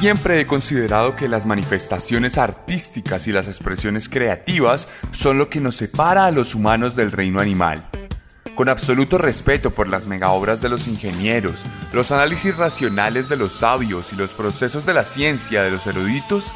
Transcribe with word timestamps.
Siempre 0.00 0.40
he 0.40 0.46
considerado 0.46 1.14
que 1.14 1.28
las 1.28 1.44
manifestaciones 1.44 2.38
artísticas 2.38 3.26
y 3.26 3.32
las 3.32 3.48
expresiones 3.48 4.08
creativas 4.08 4.88
son 5.10 5.36
lo 5.36 5.50
que 5.50 5.60
nos 5.60 5.76
separa 5.76 6.24
a 6.24 6.30
los 6.30 6.54
humanos 6.54 6.96
del 6.96 7.12
reino 7.12 7.38
animal. 7.38 7.86
Con 8.54 8.70
absoluto 8.70 9.18
respeto 9.18 9.70
por 9.70 9.88
las 9.88 10.06
megaobras 10.06 10.62
de 10.62 10.70
los 10.70 10.88
ingenieros, 10.88 11.60
los 11.92 12.12
análisis 12.12 12.56
racionales 12.56 13.28
de 13.28 13.36
los 13.36 13.52
sabios 13.52 14.10
y 14.14 14.16
los 14.16 14.32
procesos 14.32 14.86
de 14.86 14.94
la 14.94 15.04
ciencia 15.04 15.62
de 15.62 15.70
los 15.70 15.86
eruditos, 15.86 16.50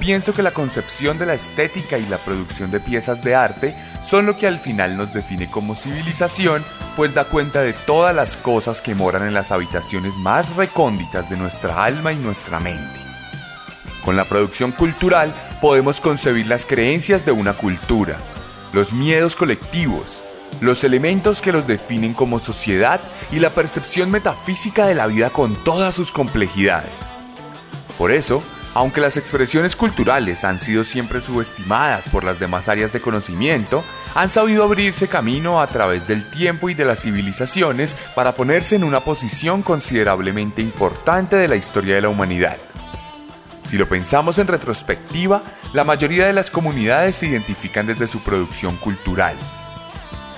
pienso 0.00 0.32
que 0.32 0.42
la 0.42 0.50
concepción 0.50 1.20
de 1.20 1.26
la 1.26 1.34
estética 1.34 1.98
y 1.98 2.06
la 2.06 2.24
producción 2.24 2.72
de 2.72 2.80
piezas 2.80 3.22
de 3.22 3.36
arte 3.36 3.76
son 4.02 4.26
lo 4.26 4.36
que 4.36 4.48
al 4.48 4.58
final 4.58 4.96
nos 4.96 5.14
define 5.14 5.48
como 5.48 5.76
civilización, 5.76 6.64
pues 6.98 7.14
da 7.14 7.26
cuenta 7.26 7.62
de 7.62 7.74
todas 7.74 8.12
las 8.12 8.36
cosas 8.36 8.82
que 8.82 8.92
moran 8.92 9.24
en 9.24 9.32
las 9.32 9.52
habitaciones 9.52 10.16
más 10.16 10.56
recónditas 10.56 11.30
de 11.30 11.36
nuestra 11.36 11.84
alma 11.84 12.12
y 12.12 12.16
nuestra 12.16 12.58
mente. 12.58 12.98
Con 14.04 14.16
la 14.16 14.28
producción 14.28 14.72
cultural 14.72 15.32
podemos 15.60 16.00
concebir 16.00 16.48
las 16.48 16.66
creencias 16.66 17.24
de 17.24 17.30
una 17.30 17.52
cultura, 17.52 18.18
los 18.72 18.92
miedos 18.92 19.36
colectivos, 19.36 20.24
los 20.60 20.82
elementos 20.82 21.40
que 21.40 21.52
los 21.52 21.68
definen 21.68 22.14
como 22.14 22.40
sociedad 22.40 23.00
y 23.30 23.38
la 23.38 23.50
percepción 23.50 24.10
metafísica 24.10 24.84
de 24.88 24.96
la 24.96 25.06
vida 25.06 25.30
con 25.30 25.54
todas 25.62 25.94
sus 25.94 26.10
complejidades. 26.10 26.90
Por 27.96 28.10
eso, 28.10 28.42
aunque 28.74 29.00
las 29.00 29.16
expresiones 29.16 29.76
culturales 29.76 30.44
han 30.44 30.60
sido 30.60 30.84
siempre 30.84 31.20
subestimadas 31.20 32.08
por 32.08 32.24
las 32.24 32.38
demás 32.38 32.68
áreas 32.68 32.92
de 32.92 33.00
conocimiento, 33.00 33.84
han 34.14 34.30
sabido 34.30 34.64
abrirse 34.64 35.08
camino 35.08 35.60
a 35.60 35.66
través 35.68 36.06
del 36.06 36.30
tiempo 36.30 36.68
y 36.68 36.74
de 36.74 36.84
las 36.84 37.00
civilizaciones 37.00 37.96
para 38.14 38.32
ponerse 38.32 38.76
en 38.76 38.84
una 38.84 39.04
posición 39.04 39.62
considerablemente 39.62 40.62
importante 40.62 41.36
de 41.36 41.48
la 41.48 41.56
historia 41.56 41.94
de 41.94 42.02
la 42.02 42.08
humanidad. 42.08 42.58
Si 43.64 43.76
lo 43.76 43.86
pensamos 43.86 44.38
en 44.38 44.46
retrospectiva, 44.46 45.42
la 45.74 45.84
mayoría 45.84 46.26
de 46.26 46.32
las 46.32 46.50
comunidades 46.50 47.16
se 47.16 47.26
identifican 47.26 47.86
desde 47.86 48.08
su 48.08 48.20
producción 48.20 48.76
cultural. 48.76 49.36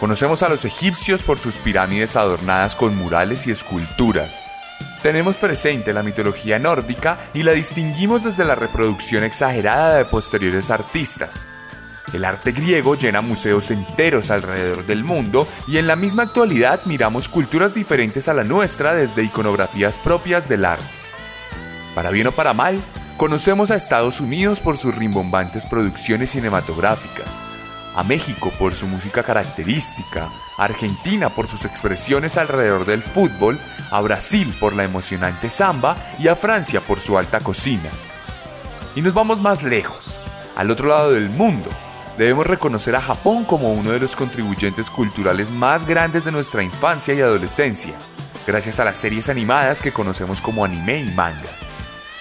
Conocemos 0.00 0.42
a 0.42 0.48
los 0.48 0.64
egipcios 0.64 1.22
por 1.22 1.38
sus 1.38 1.56
pirámides 1.56 2.16
adornadas 2.16 2.74
con 2.74 2.96
murales 2.96 3.46
y 3.46 3.50
esculturas, 3.50 4.42
tenemos 5.02 5.36
presente 5.36 5.92
la 5.92 6.02
mitología 6.02 6.58
nórdica 6.58 7.18
y 7.34 7.42
la 7.42 7.52
distinguimos 7.52 8.24
desde 8.24 8.44
la 8.44 8.54
reproducción 8.54 9.24
exagerada 9.24 9.96
de 9.96 10.04
posteriores 10.04 10.70
artistas. 10.70 11.46
El 12.12 12.24
arte 12.24 12.52
griego 12.52 12.96
llena 12.96 13.20
museos 13.20 13.70
enteros 13.70 14.30
alrededor 14.30 14.84
del 14.84 15.04
mundo 15.04 15.46
y 15.68 15.78
en 15.78 15.86
la 15.86 15.96
misma 15.96 16.24
actualidad 16.24 16.80
miramos 16.84 17.28
culturas 17.28 17.72
diferentes 17.72 18.26
a 18.26 18.34
la 18.34 18.42
nuestra 18.42 18.94
desde 18.94 19.22
iconografías 19.22 19.98
propias 20.00 20.48
del 20.48 20.64
arte. 20.64 20.84
Para 21.94 22.10
bien 22.10 22.26
o 22.26 22.32
para 22.32 22.52
mal, 22.52 22.82
conocemos 23.16 23.70
a 23.70 23.76
Estados 23.76 24.20
Unidos 24.20 24.60
por 24.60 24.76
sus 24.76 24.94
rimbombantes 24.94 25.64
producciones 25.66 26.30
cinematográficas, 26.30 27.28
a 27.94 28.02
México 28.02 28.52
por 28.58 28.75
su 28.75 28.86
música 28.86 29.22
característica, 29.22 30.30
Argentina 30.60 31.31
por 31.31 31.48
sus 31.48 31.65
expresiones 31.65 32.37
alrededor 32.37 32.84
del 32.84 33.03
fútbol, 33.03 33.59
a 33.91 34.00
Brasil 34.03 34.54
por 34.60 34.75
la 34.75 34.84
emocionante 34.84 35.48
samba 35.48 35.97
y 36.19 36.28
a 36.28 36.37
Francia 36.37 36.81
por 36.81 37.00
su 37.00 37.16
alta 37.16 37.41
cocina. 37.41 37.91
Y 38.94 39.00
nos 39.00 39.15
vamos 39.15 39.41
más 39.41 39.62
lejos, 39.62 40.20
al 40.54 40.70
otro 40.70 40.88
lado 40.88 41.12
del 41.12 41.31
mundo. 41.31 41.70
Debemos 42.19 42.47
reconocer 42.47 42.94
a 42.94 43.00
Japón 43.00 43.44
como 43.47 43.72
uno 43.72 43.93
de 43.93 44.00
los 44.00 44.15
contribuyentes 44.15 44.91
culturales 44.91 45.50
más 45.50 45.87
grandes 45.87 46.25
de 46.25 46.32
nuestra 46.32 46.62
infancia 46.62 47.15
y 47.15 47.20
adolescencia, 47.20 47.94
gracias 48.47 48.78
a 48.78 48.84
las 48.84 48.99
series 48.99 49.31
animadas 49.31 49.81
que 49.81 49.93
conocemos 49.93 50.41
como 50.43 50.65
anime 50.65 51.00
y 51.00 51.10
manga. 51.12 51.69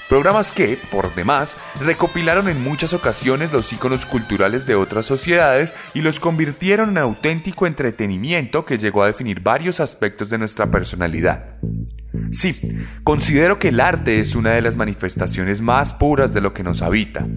Programas 0.09 0.51
que, 0.51 0.79
por 0.89 1.13
demás, 1.13 1.55
recopilaron 1.79 2.49
en 2.49 2.63
muchas 2.63 2.93
ocasiones 2.93 3.53
los 3.53 3.71
íconos 3.71 4.07
culturales 4.07 4.65
de 4.65 4.73
otras 4.73 5.05
sociedades 5.05 5.75
y 5.93 6.01
los 6.01 6.19
convirtieron 6.19 6.89
en 6.89 6.97
auténtico 6.97 7.67
entretenimiento 7.67 8.65
que 8.65 8.79
llegó 8.79 9.03
a 9.03 9.07
definir 9.07 9.41
varios 9.41 9.79
aspectos 9.79 10.31
de 10.31 10.39
nuestra 10.39 10.71
personalidad. 10.71 11.57
Sí, 12.31 12.59
considero 13.03 13.59
que 13.59 13.67
el 13.67 13.79
arte 13.79 14.19
es 14.19 14.33
una 14.33 14.49
de 14.49 14.63
las 14.63 14.75
manifestaciones 14.75 15.61
más 15.61 15.93
puras 15.93 16.33
de 16.33 16.41
lo 16.41 16.55
que 16.55 16.63
nos 16.63 16.81
habita. 16.81 17.27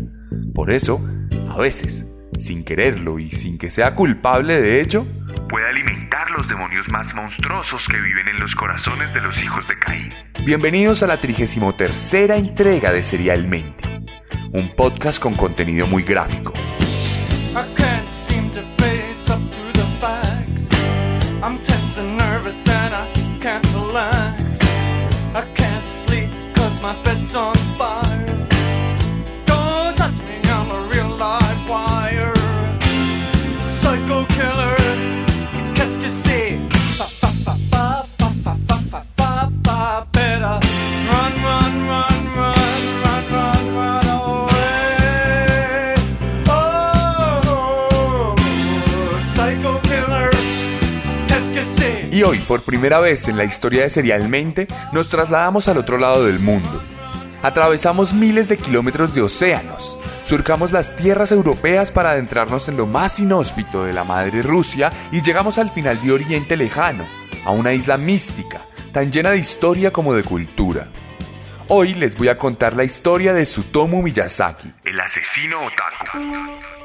Por 0.55 0.71
eso, 0.71 1.07
a 1.51 1.59
veces, 1.59 2.07
sin 2.39 2.65
quererlo 2.65 3.19
y 3.19 3.31
sin 3.33 3.59
que 3.59 3.71
sea 3.71 3.95
culpable 3.95 4.63
de 4.63 4.81
ello, 4.81 5.05
puede 5.53 5.69
alimentar 5.69 6.31
los 6.31 6.49
demonios 6.49 6.89
más 6.89 7.15
monstruosos 7.15 7.87
que 7.87 8.01
viven 8.01 8.27
en 8.27 8.41
los 8.41 8.55
corazones 8.55 9.13
de 9.13 9.21
los 9.21 9.39
hijos 9.39 9.69
de 9.69 9.79
Caín. 9.79 10.09
Bienvenidos 10.47 11.03
a 11.03 11.07
la 11.07 11.19
33 11.19 12.15
entrega 12.15 12.91
de 12.91 13.03
Serialmente, 13.03 13.85
un 14.55 14.71
podcast 14.75 15.23
con 15.23 15.35
contenido 15.35 15.87
muy 15.87 16.05
gráfico. 16.05 16.55
Hoy, 52.25 52.39
por 52.39 52.63
primera 52.63 53.01
vez 53.01 53.27
en 53.27 53.37
la 53.37 53.45
historia 53.45 53.83
de 53.83 53.91
Serialmente, 53.91 54.69
nos 54.93 55.09
trasladamos 55.09 55.67
al 55.67 55.79
otro 55.79 55.99
lado 55.99 56.25
del 56.25 56.39
mundo. 56.39 56.81
Atravesamos 57.43 58.13
miles 58.13 58.49
de 58.49 58.59
kilómetros 58.59 59.13
de 59.13 59.23
océanos, 59.23 59.99
surcamos 60.25 60.71
las 60.71 60.95
tierras 60.95 61.33
europeas 61.33 61.91
para 61.91 62.11
adentrarnos 62.11 62.69
en 62.69 62.77
lo 62.77 62.87
más 62.87 63.19
inhóspito 63.19 63.85
de 63.85 63.93
la 63.93 64.05
madre 64.05 64.43
Rusia 64.43 64.93
y 65.11 65.21
llegamos 65.21 65.59
al 65.59 65.71
final 65.71 66.01
de 66.01 66.13
Oriente 66.13 66.57
Lejano, 66.57 67.07
a 67.45 67.51
una 67.51 67.73
isla 67.73 67.97
mística, 67.97 68.61
tan 68.93 69.11
llena 69.11 69.31
de 69.31 69.39
historia 69.39 69.93
como 69.93 70.15
de 70.15 70.23
cultura. 70.23 70.87
Hoy 71.69 71.95
les 71.95 72.17
voy 72.17 72.29
a 72.29 72.39
contar 72.39 72.77
la 72.77 72.85
historia 72.85 73.33
de 73.33 73.47
Sutomu 73.47 74.01
Miyazaki, 74.01 74.73
el 74.85 75.01
asesino 75.01 75.67
otaku. 75.67 76.82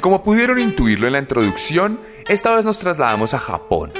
Y 0.00 0.02
como 0.02 0.24
pudieron 0.24 0.58
intuirlo 0.58 1.06
en 1.06 1.12
la 1.12 1.18
introducción, 1.18 2.00
esta 2.26 2.56
vez 2.56 2.64
nos 2.64 2.78
trasladamos 2.78 3.34
a 3.34 3.38
Japón, 3.38 3.92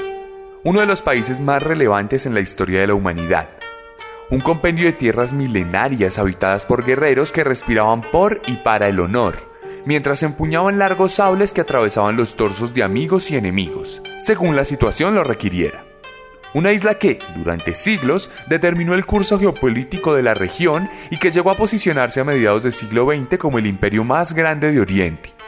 uno 0.63 0.79
de 0.79 0.87
los 0.87 1.03
países 1.03 1.39
más 1.39 1.61
relevantes 1.61 2.25
en 2.25 2.33
la 2.33 2.39
historia 2.39 2.81
de 2.81 2.87
la 2.87 2.95
humanidad. 2.95 3.51
Un 4.31 4.41
compendio 4.41 4.85
de 4.85 4.93
tierras 4.93 5.31
milenarias 5.31 6.17
habitadas 6.17 6.65
por 6.65 6.83
guerreros 6.83 7.31
que 7.31 7.43
respiraban 7.43 8.01
por 8.01 8.41
y 8.47 8.53
para 8.53 8.87
el 8.87 8.99
honor, 8.99 9.35
mientras 9.85 10.23
empuñaban 10.23 10.79
largos 10.79 11.11
sables 11.11 11.53
que 11.53 11.61
atravesaban 11.61 12.17
los 12.17 12.33
torsos 12.33 12.73
de 12.73 12.81
amigos 12.81 13.29
y 13.29 13.35
enemigos, 13.35 14.01
según 14.17 14.55
la 14.55 14.65
situación 14.65 15.13
lo 15.13 15.23
requiriera. 15.23 15.85
Una 16.55 16.71
isla 16.71 16.95
que, 16.95 17.19
durante 17.35 17.75
siglos, 17.75 18.31
determinó 18.49 18.95
el 18.95 19.05
curso 19.05 19.37
geopolítico 19.37 20.15
de 20.15 20.23
la 20.23 20.33
región 20.33 20.89
y 21.11 21.17
que 21.17 21.29
llegó 21.29 21.51
a 21.51 21.57
posicionarse 21.57 22.21
a 22.21 22.23
mediados 22.23 22.63
del 22.63 22.73
siglo 22.73 23.05
XX 23.05 23.37
como 23.37 23.59
el 23.59 23.67
imperio 23.67 24.03
más 24.03 24.33
grande 24.33 24.71
de 24.71 24.79
Oriente 24.79 25.40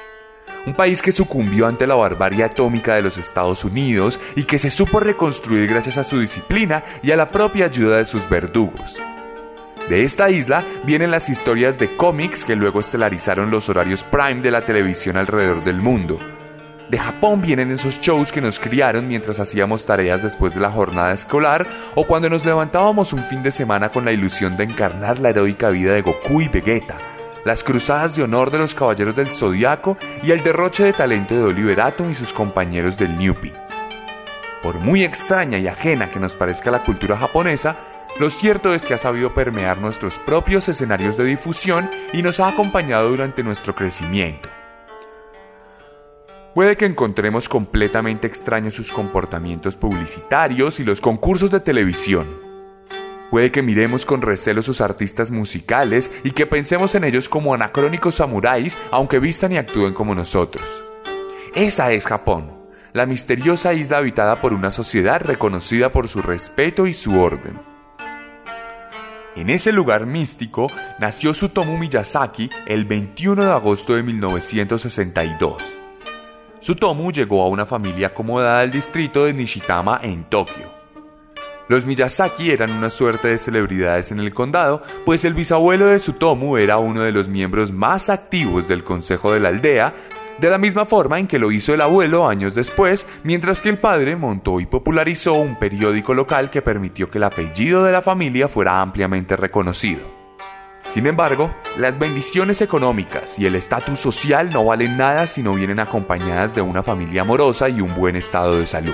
un 0.66 0.74
país 0.74 1.02
que 1.02 1.12
sucumbió 1.12 1.68
ante 1.68 1.88
la 1.88 1.96
barbarie 1.96 2.44
atómica 2.44 2.96
de 2.96 3.02
los 3.02 3.18
Estados 3.18 3.66
Unidos 3.66 4.20
y 4.36 4.44
que 4.44 4.58
se 4.58 4.70
supo 4.70 5.00
reconstruir 5.00 5.68
gracias 5.70 5.98
a 5.98 6.04
su 6.04 6.20
disciplina 6.20 6.84
y 7.02 7.12
a 7.12 7.18
la 7.18 7.30
propia 7.30 7.66
ayuda 7.66 7.98
de 7.98 8.06
sus 8.06 8.28
verdugos. 8.30 8.98
De 9.90 10.04
esta 10.04 10.30
isla 10.30 10.64
vienen 10.86 11.12
las 11.12 11.28
historias 11.28 11.78
de 11.78 11.98
cómics 11.98 12.46
que 12.46 12.56
luego 12.56 12.80
estelarizaron 12.80 13.52
los 13.52 13.68
horarios 13.68 14.04
prime 14.04 14.42
de 14.42 14.52
la 14.52 14.66
televisión 14.66 15.18
alrededor 15.18 15.64
del 15.66 15.82
mundo. 15.82 16.20
De 16.90 16.98
Japón 16.98 17.42
vienen 17.42 17.72
esos 17.72 18.00
shows 18.00 18.32
que 18.32 18.40
nos 18.40 18.60
criaron 18.60 19.08
mientras 19.08 19.40
hacíamos 19.40 19.86
tareas 19.86 20.24
después 20.24 20.54
de 20.54 20.62
la 20.62 20.72
jornada 20.72 21.12
escolar 21.12 21.68
o 21.96 22.06
cuando 22.06 22.30
nos 22.30 22.46
levantábamos 22.46 23.12
un 23.12 23.24
fin 23.24 23.44
de 23.44 23.52
semana 23.52 23.90
con 23.90 24.06
la 24.06 24.12
ilusión 24.14 24.56
de 24.56 24.66
encarnar 24.66 25.20
la 25.20 25.30
heroica 25.30 25.70
vida 25.70 25.94
de 25.94 26.02
Goku 26.02 26.42
y 26.42 26.48
Vegeta 26.48 26.98
las 27.46 27.64
cruzadas 27.64 28.16
de 28.16 28.24
honor 28.24 28.52
de 28.52 28.58
los 28.58 28.74
Caballeros 28.74 29.16
del 29.16 29.32
Zodiaco 29.32 29.98
y 30.22 30.32
el 30.32 30.44
derroche 30.44 30.84
de 30.84 30.94
talento 30.94 31.36
de 31.36 31.44
Oliver 31.44 31.82
Atom 31.82 32.12
y 32.12 32.16
sus 32.16 32.34
compañeros 32.34 32.98
del 32.98 33.18
Newpie. 33.18 33.54
Por 34.62 34.80
muy 34.80 35.04
extraña 35.04 35.58
y 35.58 35.68
ajena 35.68 36.10
que 36.10 36.20
nos 36.20 36.36
parezca 36.36 36.72
la 36.72 36.84
cultura 36.84 37.18
japonesa, 37.18 37.76
lo 38.20 38.30
cierto 38.30 38.74
es 38.74 38.86
que 38.86 38.94
ha 38.94 38.98
sabido 38.98 39.34
permear 39.34 39.80
nuestros 39.80 40.20
propios 40.20 40.70
escenarios 40.70 41.18
de 41.18 41.26
difusión 41.26 41.90
y 42.14 42.22
nos 42.22 42.40
ha 42.40 42.48
acompañado 42.48 43.10
durante 43.10 43.44
nuestro 43.44 43.76
crecimiento. 43.76 44.50
Puede 46.54 46.78
que 46.78 46.86
encontremos 46.86 47.50
completamente 47.50 48.28
extraños 48.28 48.76
sus 48.76 48.92
comportamientos 48.92 49.76
publicitarios 49.76 50.80
y 50.80 50.84
los 50.84 51.02
concursos 51.02 51.50
de 51.50 51.60
televisión, 51.60 52.43
Puede 53.34 53.52
que 53.52 53.64
miremos 53.64 54.06
con 54.06 54.22
recelo 54.22 54.62
sus 54.62 54.80
artistas 54.80 55.32
musicales 55.32 56.12
y 56.24 56.34
que 56.34 56.46
pensemos 56.46 56.94
en 56.94 57.04
ellos 57.04 57.28
como 57.28 57.56
anacrónicos 57.56 58.14
samuráis, 58.14 58.78
aunque 58.92 59.18
vistan 59.18 59.52
y 59.52 59.58
actúen 59.58 59.96
como 59.96 60.14
nosotros. 60.14 60.64
Esa 61.56 61.92
es 61.94 62.06
Japón, 62.06 62.54
la 62.94 63.08
misteriosa 63.08 63.74
isla 63.74 63.98
habitada 63.98 64.40
por 64.40 64.54
una 64.54 64.70
sociedad 64.70 65.20
reconocida 65.20 65.92
por 65.92 66.10
su 66.10 66.22
respeto 66.22 66.86
y 66.86 66.94
su 66.94 67.20
orden. 67.20 67.60
En 69.36 69.50
ese 69.50 69.72
lugar 69.72 70.06
místico 70.06 70.70
nació 71.00 71.34
Sutomu 71.34 71.80
Miyazaki 71.80 72.52
el 72.68 72.86
21 72.86 73.46
de 73.46 73.52
agosto 73.52 73.96
de 73.96 74.04
1962. 74.04 75.64
Sutomu 76.60 77.12
llegó 77.12 77.42
a 77.42 77.48
una 77.48 77.66
familia 77.66 78.10
acomodada 78.10 78.60
del 78.60 78.70
distrito 78.70 79.26
de 79.26 79.34
Nishitama 79.34 80.02
en 80.04 80.24
Tokio. 80.26 80.73
Los 81.74 81.88
Miyazaki 81.88 82.52
eran 82.52 82.70
una 82.70 82.92
suerte 82.92 83.30
de 83.30 83.40
celebridades 83.40 84.12
en 84.12 84.20
el 84.20 84.32
condado, 84.32 84.84
pues 85.08 85.26
el 85.26 85.34
bisabuelo 85.34 85.88
de 85.88 85.98
Sutomu 85.98 86.58
era 86.58 86.78
uno 86.78 87.02
de 87.02 87.12
los 87.12 87.30
miembros 87.30 87.72
más 87.72 88.12
activos 88.12 88.68
del 88.68 88.84
consejo 88.84 89.34
de 89.34 89.40
la 89.40 89.50
aldea, 89.50 89.96
de 90.38 90.52
la 90.52 90.60
misma 90.60 90.86
forma 90.86 91.18
en 91.18 91.26
que 91.26 91.40
lo 91.40 91.52
hizo 91.52 91.74
el 91.74 91.82
abuelo 91.82 92.28
años 92.28 92.54
después, 92.54 93.08
mientras 93.24 93.60
que 93.60 93.70
el 93.70 93.80
padre 93.80 94.16
montó 94.16 94.60
y 94.60 94.68
popularizó 94.68 95.34
un 95.34 95.58
periódico 95.58 96.14
local 96.14 96.52
que 96.52 96.62
permitió 96.62 97.10
que 97.10 97.18
el 97.18 97.24
apellido 97.24 97.84
de 97.84 97.92
la 97.92 98.04
familia 98.04 98.48
fuera 98.48 98.80
ampliamente 98.80 99.36
reconocido. 99.36 100.02
Sin 100.94 101.08
embargo, 101.08 101.52
las 101.76 101.98
bendiciones 101.98 102.62
económicas 102.62 103.40
y 103.40 103.48
el 103.48 103.56
estatus 103.56 104.00
social 104.00 104.52
no 104.52 104.64
valen 104.64 104.96
nada 104.96 105.26
si 105.26 105.42
no 105.42 105.56
vienen 105.56 105.80
acompañadas 105.80 106.54
de 106.54 106.62
una 106.62 106.84
familia 106.84 107.24
amorosa 107.24 107.68
y 107.68 107.82
un 107.82 107.96
buen 107.96 108.16
estado 108.16 108.60
de 108.60 108.68
salud. 108.68 108.94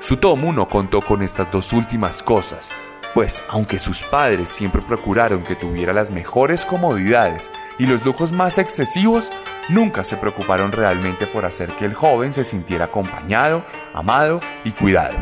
Sutomu 0.00 0.50
no 0.54 0.66
contó 0.66 1.02
con 1.02 1.20
estas 1.20 1.52
dos 1.52 1.74
últimas 1.74 2.22
cosas, 2.22 2.70
pues 3.12 3.42
aunque 3.50 3.78
sus 3.78 4.02
padres 4.02 4.48
siempre 4.48 4.80
procuraron 4.80 5.44
que 5.44 5.56
tuviera 5.56 5.92
las 5.92 6.10
mejores 6.10 6.64
comodidades 6.64 7.50
y 7.78 7.84
los 7.84 8.02
lujos 8.06 8.32
más 8.32 8.56
excesivos, 8.56 9.30
nunca 9.68 10.02
se 10.02 10.16
preocuparon 10.16 10.72
realmente 10.72 11.26
por 11.26 11.44
hacer 11.44 11.68
que 11.72 11.84
el 11.84 11.92
joven 11.92 12.32
se 12.32 12.44
sintiera 12.44 12.86
acompañado, 12.86 13.62
amado 13.92 14.40
y 14.64 14.70
cuidado. 14.70 15.18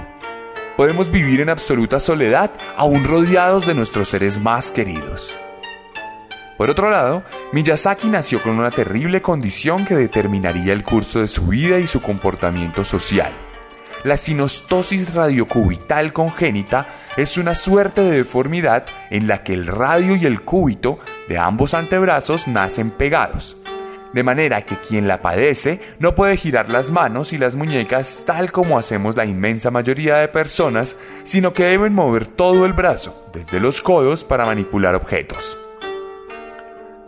Podemos 0.76 1.10
vivir 1.10 1.40
en 1.40 1.50
absoluta 1.50 1.98
soledad 1.98 2.52
aún 2.76 3.02
rodeados 3.02 3.66
de 3.66 3.74
nuestros 3.74 4.08
seres 4.08 4.38
más 4.40 4.70
queridos. 4.70 5.36
Por 6.56 6.70
otro 6.70 6.88
lado, 6.88 7.24
Miyazaki 7.52 8.08
nació 8.08 8.40
con 8.40 8.56
una 8.56 8.70
terrible 8.70 9.22
condición 9.22 9.84
que 9.84 9.96
determinaría 9.96 10.72
el 10.72 10.84
curso 10.84 11.20
de 11.20 11.26
su 11.26 11.48
vida 11.48 11.80
y 11.80 11.88
su 11.88 12.00
comportamiento 12.00 12.84
social 12.84 13.32
la 14.04 14.16
sinostosis 14.16 15.14
radiocubital 15.14 16.12
congénita 16.12 16.86
es 17.16 17.36
una 17.36 17.54
suerte 17.54 18.02
de 18.02 18.18
deformidad 18.18 18.86
en 19.10 19.26
la 19.26 19.42
que 19.42 19.54
el 19.54 19.66
radio 19.66 20.16
y 20.16 20.24
el 20.24 20.42
cúbito 20.42 20.98
de 21.28 21.38
ambos 21.38 21.74
antebrazos 21.74 22.46
nacen 22.46 22.90
pegados, 22.90 23.56
de 24.12 24.22
manera 24.22 24.62
que 24.62 24.76
quien 24.76 25.08
la 25.08 25.20
padece 25.20 25.80
no 25.98 26.14
puede 26.14 26.36
girar 26.36 26.70
las 26.70 26.90
manos 26.90 27.32
y 27.32 27.38
las 27.38 27.56
muñecas 27.56 28.22
tal 28.26 28.52
como 28.52 28.78
hacemos 28.78 29.16
la 29.16 29.26
inmensa 29.26 29.70
mayoría 29.70 30.16
de 30.16 30.28
personas, 30.28 30.96
sino 31.24 31.52
que 31.52 31.64
deben 31.64 31.94
mover 31.94 32.26
todo 32.26 32.64
el 32.66 32.72
brazo, 32.72 33.30
desde 33.32 33.60
los 33.60 33.82
codos, 33.82 34.24
para 34.24 34.46
manipular 34.46 34.94
objetos. 34.94 35.58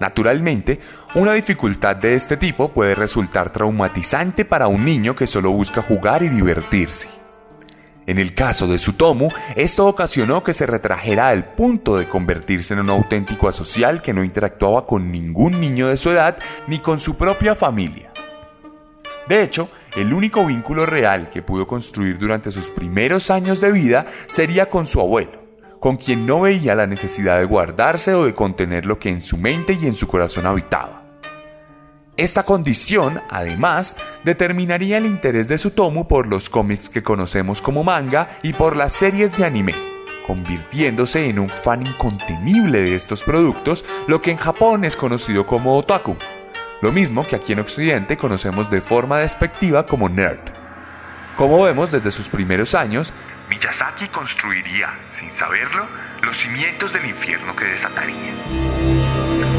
Naturalmente, 0.01 0.81
una 1.15 1.33
dificultad 1.33 1.97
de 1.97 2.15
este 2.15 2.37
tipo 2.37 2.69
puede 2.69 2.95
resultar 2.95 3.53
traumatizante 3.53 4.45
para 4.45 4.69
un 4.69 4.85
niño 4.85 5.17
que 5.17 5.27
solo 5.27 5.51
busca 5.51 5.83
jugar 5.83 6.23
y 6.23 6.29
divertirse. 6.29 7.09
En 8.07 8.19
el 8.19 8.35
caso 8.35 8.69
de 8.69 8.79
Sutomu, 8.79 9.29
esto 9.57 9.87
ocasionó 9.87 10.43
que 10.45 10.53
se 10.53 10.67
retrajera 10.67 11.29
al 11.29 11.53
punto 11.55 11.97
de 11.97 12.09
convertirse 12.09 12.75
en 12.75 12.81
un 12.81 12.91
auténtico 12.91 13.49
asocial 13.49 14.03
que 14.03 14.13
no 14.13 14.23
interactuaba 14.23 14.87
con 14.87 15.11
ningún 15.11 15.61
niño 15.61 15.89
de 15.89 15.97
su 15.97 16.11
edad 16.11 16.39
ni 16.69 16.79
con 16.79 17.01
su 17.01 17.17
propia 17.17 17.57
familia. 17.57 18.13
De 19.29 19.43
hecho, 19.43 19.69
el 19.97 20.13
único 20.13 20.47
vínculo 20.47 20.87
real 20.87 21.29
que 21.29 21.43
pudo 21.43 21.67
construir 21.67 22.19
durante 22.19 22.53
sus 22.53 22.71
primeros 22.71 23.31
años 23.31 23.61
de 23.61 23.73
vida 23.73 24.07
sería 24.29 24.67
con 24.71 24.87
su 24.87 25.01
abuelo 25.01 25.41
con 25.81 25.97
quien 25.97 26.27
no 26.27 26.43
veía 26.43 26.75
la 26.75 26.87
necesidad 26.87 27.39
de 27.39 27.47
guardarse 27.47 28.15
o 28.15 28.27
de 28.27 28.35
contener 28.35 28.85
lo 28.85 28.99
que 28.99 29.09
en 29.09 29.23
su 29.23 29.39
mente 29.39 29.77
y 29.81 29.87
en 29.87 29.95
su 29.95 30.07
corazón 30.07 30.45
habitaba. 30.45 31.00
Esta 32.21 32.43
condición, 32.43 33.23
además, 33.31 33.97
determinaría 34.25 34.99
el 34.99 35.07
interés 35.07 35.49
de 35.49 35.57
Sutomu 35.57 36.07
por 36.07 36.27
los 36.27 36.51
cómics 36.51 36.91
que 36.91 37.03
conocemos 37.03 37.63
como 37.63 37.83
manga 37.83 38.29
y 38.43 38.53
por 38.53 38.77
las 38.77 38.93
series 38.93 39.35
de 39.39 39.47
anime, 39.47 39.75
convirtiéndose 40.27 41.31
en 41.31 41.39
un 41.39 41.49
fan 41.49 41.87
incontenible 41.87 42.83
de 42.83 42.95
estos 42.95 43.23
productos, 43.23 43.87
lo 44.07 44.21
que 44.21 44.33
en 44.33 44.37
Japón 44.37 44.85
es 44.85 44.97
conocido 44.97 45.47
como 45.47 45.79
otaku, 45.79 46.15
lo 46.83 46.93
mismo 46.93 47.25
que 47.25 47.37
aquí 47.37 47.55
en 47.55 47.61
Occidente 47.61 48.19
conocemos 48.19 48.71
de 48.71 48.83
forma 48.83 49.17
despectiva 49.21 49.87
como 49.87 50.11
nerd. 50.11 50.41
Como 51.39 51.63
vemos 51.63 51.91
desde 51.91 52.11
sus 52.11 52.29
primeros 52.29 52.75
años, 52.75 53.15
Miyazaki 53.49 54.09
construiría, 54.09 54.91
sin 55.19 55.35
saberlo, 55.37 55.87
los 56.21 56.37
cimientos 56.37 56.93
del 56.93 57.07
infierno 57.07 57.57
que 57.57 57.65
desataría. 57.65 59.50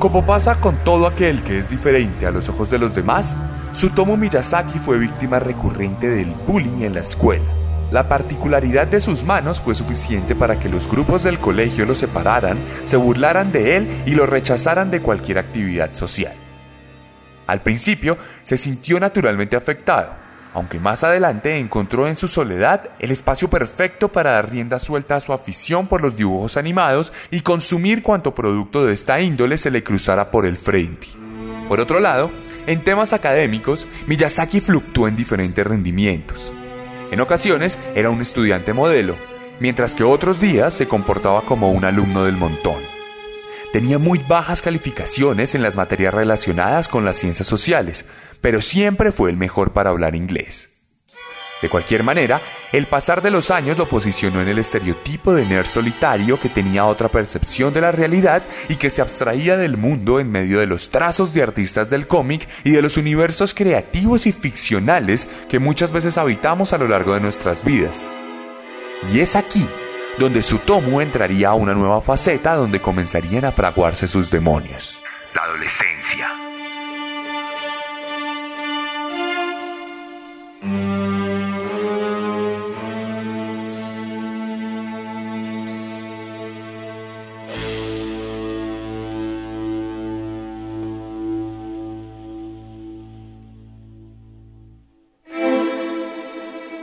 Como 0.00 0.24
pasa 0.24 0.58
con 0.58 0.82
todo 0.82 1.06
aquel 1.06 1.42
que 1.42 1.58
es 1.58 1.68
diferente 1.68 2.26
a 2.26 2.30
los 2.30 2.48
ojos 2.48 2.70
de 2.70 2.78
los 2.78 2.94
demás, 2.94 3.36
Sutomu 3.74 4.16
Miyazaki 4.16 4.78
fue 4.78 4.96
víctima 4.98 5.38
recurrente 5.40 6.08
del 6.08 6.32
bullying 6.46 6.80
en 6.80 6.94
la 6.94 7.00
escuela. 7.00 7.44
La 7.92 8.08
particularidad 8.08 8.86
de 8.86 9.02
sus 9.02 9.24
manos 9.24 9.60
fue 9.60 9.74
suficiente 9.74 10.34
para 10.34 10.58
que 10.58 10.70
los 10.70 10.90
grupos 10.90 11.24
del 11.24 11.38
colegio 11.38 11.84
lo 11.84 11.94
separaran, 11.94 12.56
se 12.84 12.96
burlaran 12.96 13.52
de 13.52 13.76
él 13.76 14.02
y 14.06 14.12
lo 14.12 14.24
rechazaran 14.24 14.90
de 14.90 15.02
cualquier 15.02 15.36
actividad 15.36 15.92
social. 15.92 16.32
Al 17.46 17.60
principio 17.60 18.16
se 18.42 18.56
sintió 18.56 18.98
naturalmente 19.00 19.54
afectado, 19.54 20.14
aunque 20.54 20.80
más 20.80 21.04
adelante 21.04 21.58
encontró 21.58 22.08
en 22.08 22.16
su 22.16 22.28
soledad 22.28 22.90
el 22.98 23.10
espacio 23.10 23.48
perfecto 23.48 24.08
para 24.08 24.32
dar 24.32 24.50
rienda 24.50 24.78
suelta 24.78 25.16
a 25.16 25.20
su 25.20 25.32
afición 25.32 25.86
por 25.86 26.02
los 26.02 26.16
dibujos 26.16 26.56
animados 26.56 27.12
y 27.30 27.40
consumir 27.40 28.02
cuanto 28.02 28.34
producto 28.34 28.84
de 28.84 28.94
esta 28.94 29.20
índole 29.20 29.58
se 29.58 29.70
le 29.70 29.82
cruzara 29.82 30.30
por 30.30 30.46
el 30.46 30.56
frente. 30.56 31.08
Por 31.68 31.80
otro 31.80 32.00
lado, 32.00 32.30
en 32.66 32.82
temas 32.82 33.12
académicos, 33.12 33.86
Miyazaki 34.06 34.60
fluctuó 34.60 35.08
en 35.08 35.16
diferentes 35.16 35.66
rendimientos. 35.66 36.52
En 37.10 37.20
ocasiones 37.20 37.78
era 37.94 38.10
un 38.10 38.20
estudiante 38.20 38.72
modelo, 38.72 39.16
mientras 39.60 39.94
que 39.94 40.04
otros 40.04 40.40
días 40.40 40.74
se 40.74 40.88
comportaba 40.88 41.42
como 41.42 41.70
un 41.70 41.84
alumno 41.84 42.24
del 42.24 42.36
montón. 42.36 42.80
Tenía 43.72 43.98
muy 43.98 44.18
bajas 44.18 44.62
calificaciones 44.62 45.54
en 45.54 45.62
las 45.62 45.76
materias 45.76 46.12
relacionadas 46.12 46.88
con 46.88 47.04
las 47.04 47.16
ciencias 47.16 47.46
sociales, 47.46 48.04
pero 48.40 48.60
siempre 48.60 49.12
fue 49.12 49.30
el 49.30 49.36
mejor 49.36 49.72
para 49.72 49.90
hablar 49.90 50.14
inglés. 50.14 50.70
De 51.62 51.68
cualquier 51.68 52.02
manera, 52.02 52.40
el 52.72 52.86
pasar 52.86 53.20
de 53.20 53.30
los 53.30 53.50
años 53.50 53.76
lo 53.76 53.86
posicionó 53.86 54.40
en 54.40 54.48
el 54.48 54.58
estereotipo 54.58 55.34
de 55.34 55.44
nerd 55.44 55.66
solitario 55.66 56.40
que 56.40 56.48
tenía 56.48 56.86
otra 56.86 57.10
percepción 57.10 57.74
de 57.74 57.82
la 57.82 57.92
realidad 57.92 58.42
y 58.68 58.76
que 58.76 58.88
se 58.88 59.02
abstraía 59.02 59.58
del 59.58 59.76
mundo 59.76 60.20
en 60.20 60.30
medio 60.30 60.58
de 60.58 60.66
los 60.66 60.90
trazos 60.90 61.34
de 61.34 61.42
artistas 61.42 61.90
del 61.90 62.06
cómic 62.06 62.48
y 62.64 62.70
de 62.70 62.80
los 62.80 62.96
universos 62.96 63.52
creativos 63.52 64.26
y 64.26 64.32
ficcionales 64.32 65.28
que 65.50 65.58
muchas 65.58 65.92
veces 65.92 66.16
habitamos 66.16 66.72
a 66.72 66.78
lo 66.78 66.88
largo 66.88 67.12
de 67.12 67.20
nuestras 67.20 67.62
vidas. 67.62 68.08
Y 69.12 69.20
es 69.20 69.36
aquí 69.36 69.68
donde 70.18 70.42
su 70.42 70.58
tomo 70.58 71.02
entraría 71.02 71.50
a 71.50 71.54
una 71.54 71.74
nueva 71.74 72.00
faceta 72.00 72.54
donde 72.54 72.80
comenzarían 72.80 73.44
a 73.44 73.52
fraguarse 73.52 74.08
sus 74.08 74.30
demonios. 74.30 75.00
La 75.34 75.42
adolescencia. 75.44 76.49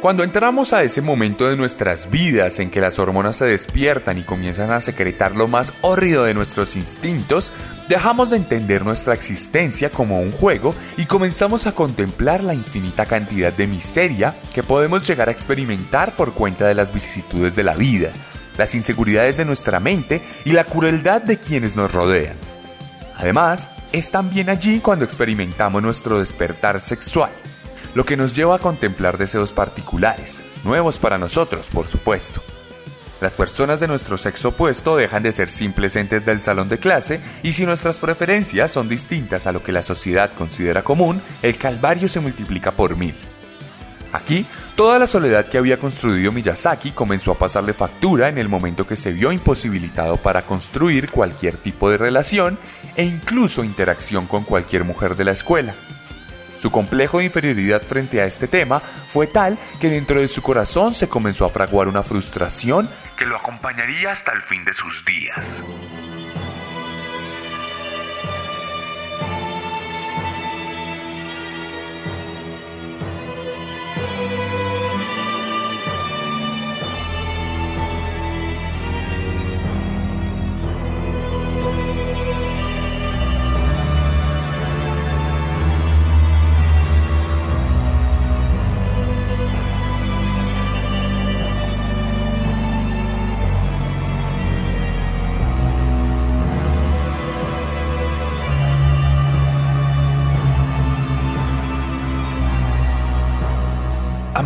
Cuando 0.07 0.23
entramos 0.23 0.71
a 0.71 0.83
ese 0.83 1.01
momento 1.01 1.49
de 1.49 1.57
nuestras 1.57 2.09
vidas 2.09 2.59
en 2.59 2.69
que 2.69 2.79
las 2.79 2.97
hormonas 2.97 3.35
se 3.35 3.43
despiertan 3.43 4.17
y 4.17 4.23
comienzan 4.23 4.71
a 4.71 4.79
secretar 4.79 5.35
lo 5.35 5.49
más 5.49 5.73
hórrido 5.81 6.23
de 6.23 6.33
nuestros 6.33 6.77
instintos, 6.77 7.51
dejamos 7.89 8.29
de 8.29 8.37
entender 8.37 8.85
nuestra 8.85 9.13
existencia 9.13 9.89
como 9.89 10.21
un 10.21 10.31
juego 10.31 10.73
y 10.95 11.07
comenzamos 11.07 11.67
a 11.67 11.73
contemplar 11.73 12.41
la 12.41 12.53
infinita 12.53 13.05
cantidad 13.05 13.51
de 13.51 13.67
miseria 13.67 14.33
que 14.53 14.63
podemos 14.63 15.05
llegar 15.05 15.27
a 15.27 15.33
experimentar 15.33 16.15
por 16.15 16.33
cuenta 16.33 16.65
de 16.65 16.75
las 16.75 16.93
vicisitudes 16.93 17.57
de 17.57 17.63
la 17.63 17.75
vida, 17.75 18.11
las 18.57 18.75
inseguridades 18.75 19.35
de 19.35 19.43
nuestra 19.43 19.81
mente 19.81 20.21
y 20.45 20.53
la 20.53 20.63
crueldad 20.63 21.21
de 21.21 21.37
quienes 21.37 21.75
nos 21.75 21.91
rodean. 21.91 22.37
Además, 23.13 23.69
es 23.91 24.09
también 24.09 24.49
allí 24.49 24.79
cuando 24.79 25.03
experimentamos 25.03 25.81
nuestro 25.81 26.17
despertar 26.17 26.79
sexual 26.79 27.31
lo 27.97 28.05
que 28.05 28.15
nos 28.15 28.35
lleva 28.35 28.53
a 28.53 28.59
contemplar 28.59 29.17
deseos 29.17 29.53
particulares, 29.53 30.43
nuevos 30.63 30.99
para 30.99 31.17
nosotros, 31.17 31.67
por 31.73 31.87
supuesto. 31.87 32.43
Las 33.19 33.33
personas 33.33 33.79
de 33.79 33.87
nuestro 33.87 34.17
sexo 34.17 34.49
opuesto 34.49 34.95
dejan 34.95 35.23
de 35.23 35.31
ser 35.31 35.49
simples 35.49 35.95
entes 35.95 36.23
del 36.23 36.43
salón 36.43 36.69
de 36.69 36.77
clase 36.77 37.19
y 37.41 37.53
si 37.53 37.65
nuestras 37.65 37.97
preferencias 37.97 38.69
son 38.69 38.87
distintas 38.87 39.47
a 39.47 39.51
lo 39.51 39.63
que 39.63 39.71
la 39.71 39.81
sociedad 39.81 40.31
considera 40.37 40.83
común, 40.83 41.23
el 41.41 41.57
calvario 41.57 42.07
se 42.07 42.19
multiplica 42.19 42.75
por 42.75 42.95
mil. 42.95 43.15
Aquí, 44.13 44.45
toda 44.75 44.99
la 44.99 45.07
soledad 45.07 45.47
que 45.47 45.57
había 45.57 45.79
construido 45.79 46.31
Miyazaki 46.31 46.91
comenzó 46.91 47.31
a 47.31 47.39
pasarle 47.39 47.73
factura 47.73 48.29
en 48.29 48.37
el 48.37 48.47
momento 48.47 48.85
que 48.85 48.95
se 48.95 49.11
vio 49.11 49.31
imposibilitado 49.31 50.17
para 50.17 50.43
construir 50.43 51.09
cualquier 51.09 51.57
tipo 51.57 51.89
de 51.89 51.97
relación 51.97 52.59
e 52.95 53.05
incluso 53.05 53.63
interacción 53.63 54.27
con 54.27 54.43
cualquier 54.43 54.83
mujer 54.83 55.15
de 55.15 55.23
la 55.23 55.31
escuela. 55.31 55.73
Su 56.57 56.71
complejo 56.71 57.19
de 57.19 57.25
inferioridad 57.25 57.81
frente 57.81 58.21
a 58.21 58.25
este 58.25 58.47
tema 58.47 58.79
fue 58.79 59.27
tal 59.27 59.57
que 59.79 59.89
dentro 59.89 60.19
de 60.19 60.27
su 60.27 60.41
corazón 60.41 60.93
se 60.93 61.07
comenzó 61.07 61.45
a 61.45 61.49
fraguar 61.49 61.87
una 61.87 62.03
frustración 62.03 62.89
que 63.17 63.25
lo 63.25 63.37
acompañaría 63.37 64.11
hasta 64.11 64.31
el 64.33 64.41
fin 64.43 64.63
de 64.65 64.73
sus 64.73 65.05
días. 65.05 65.37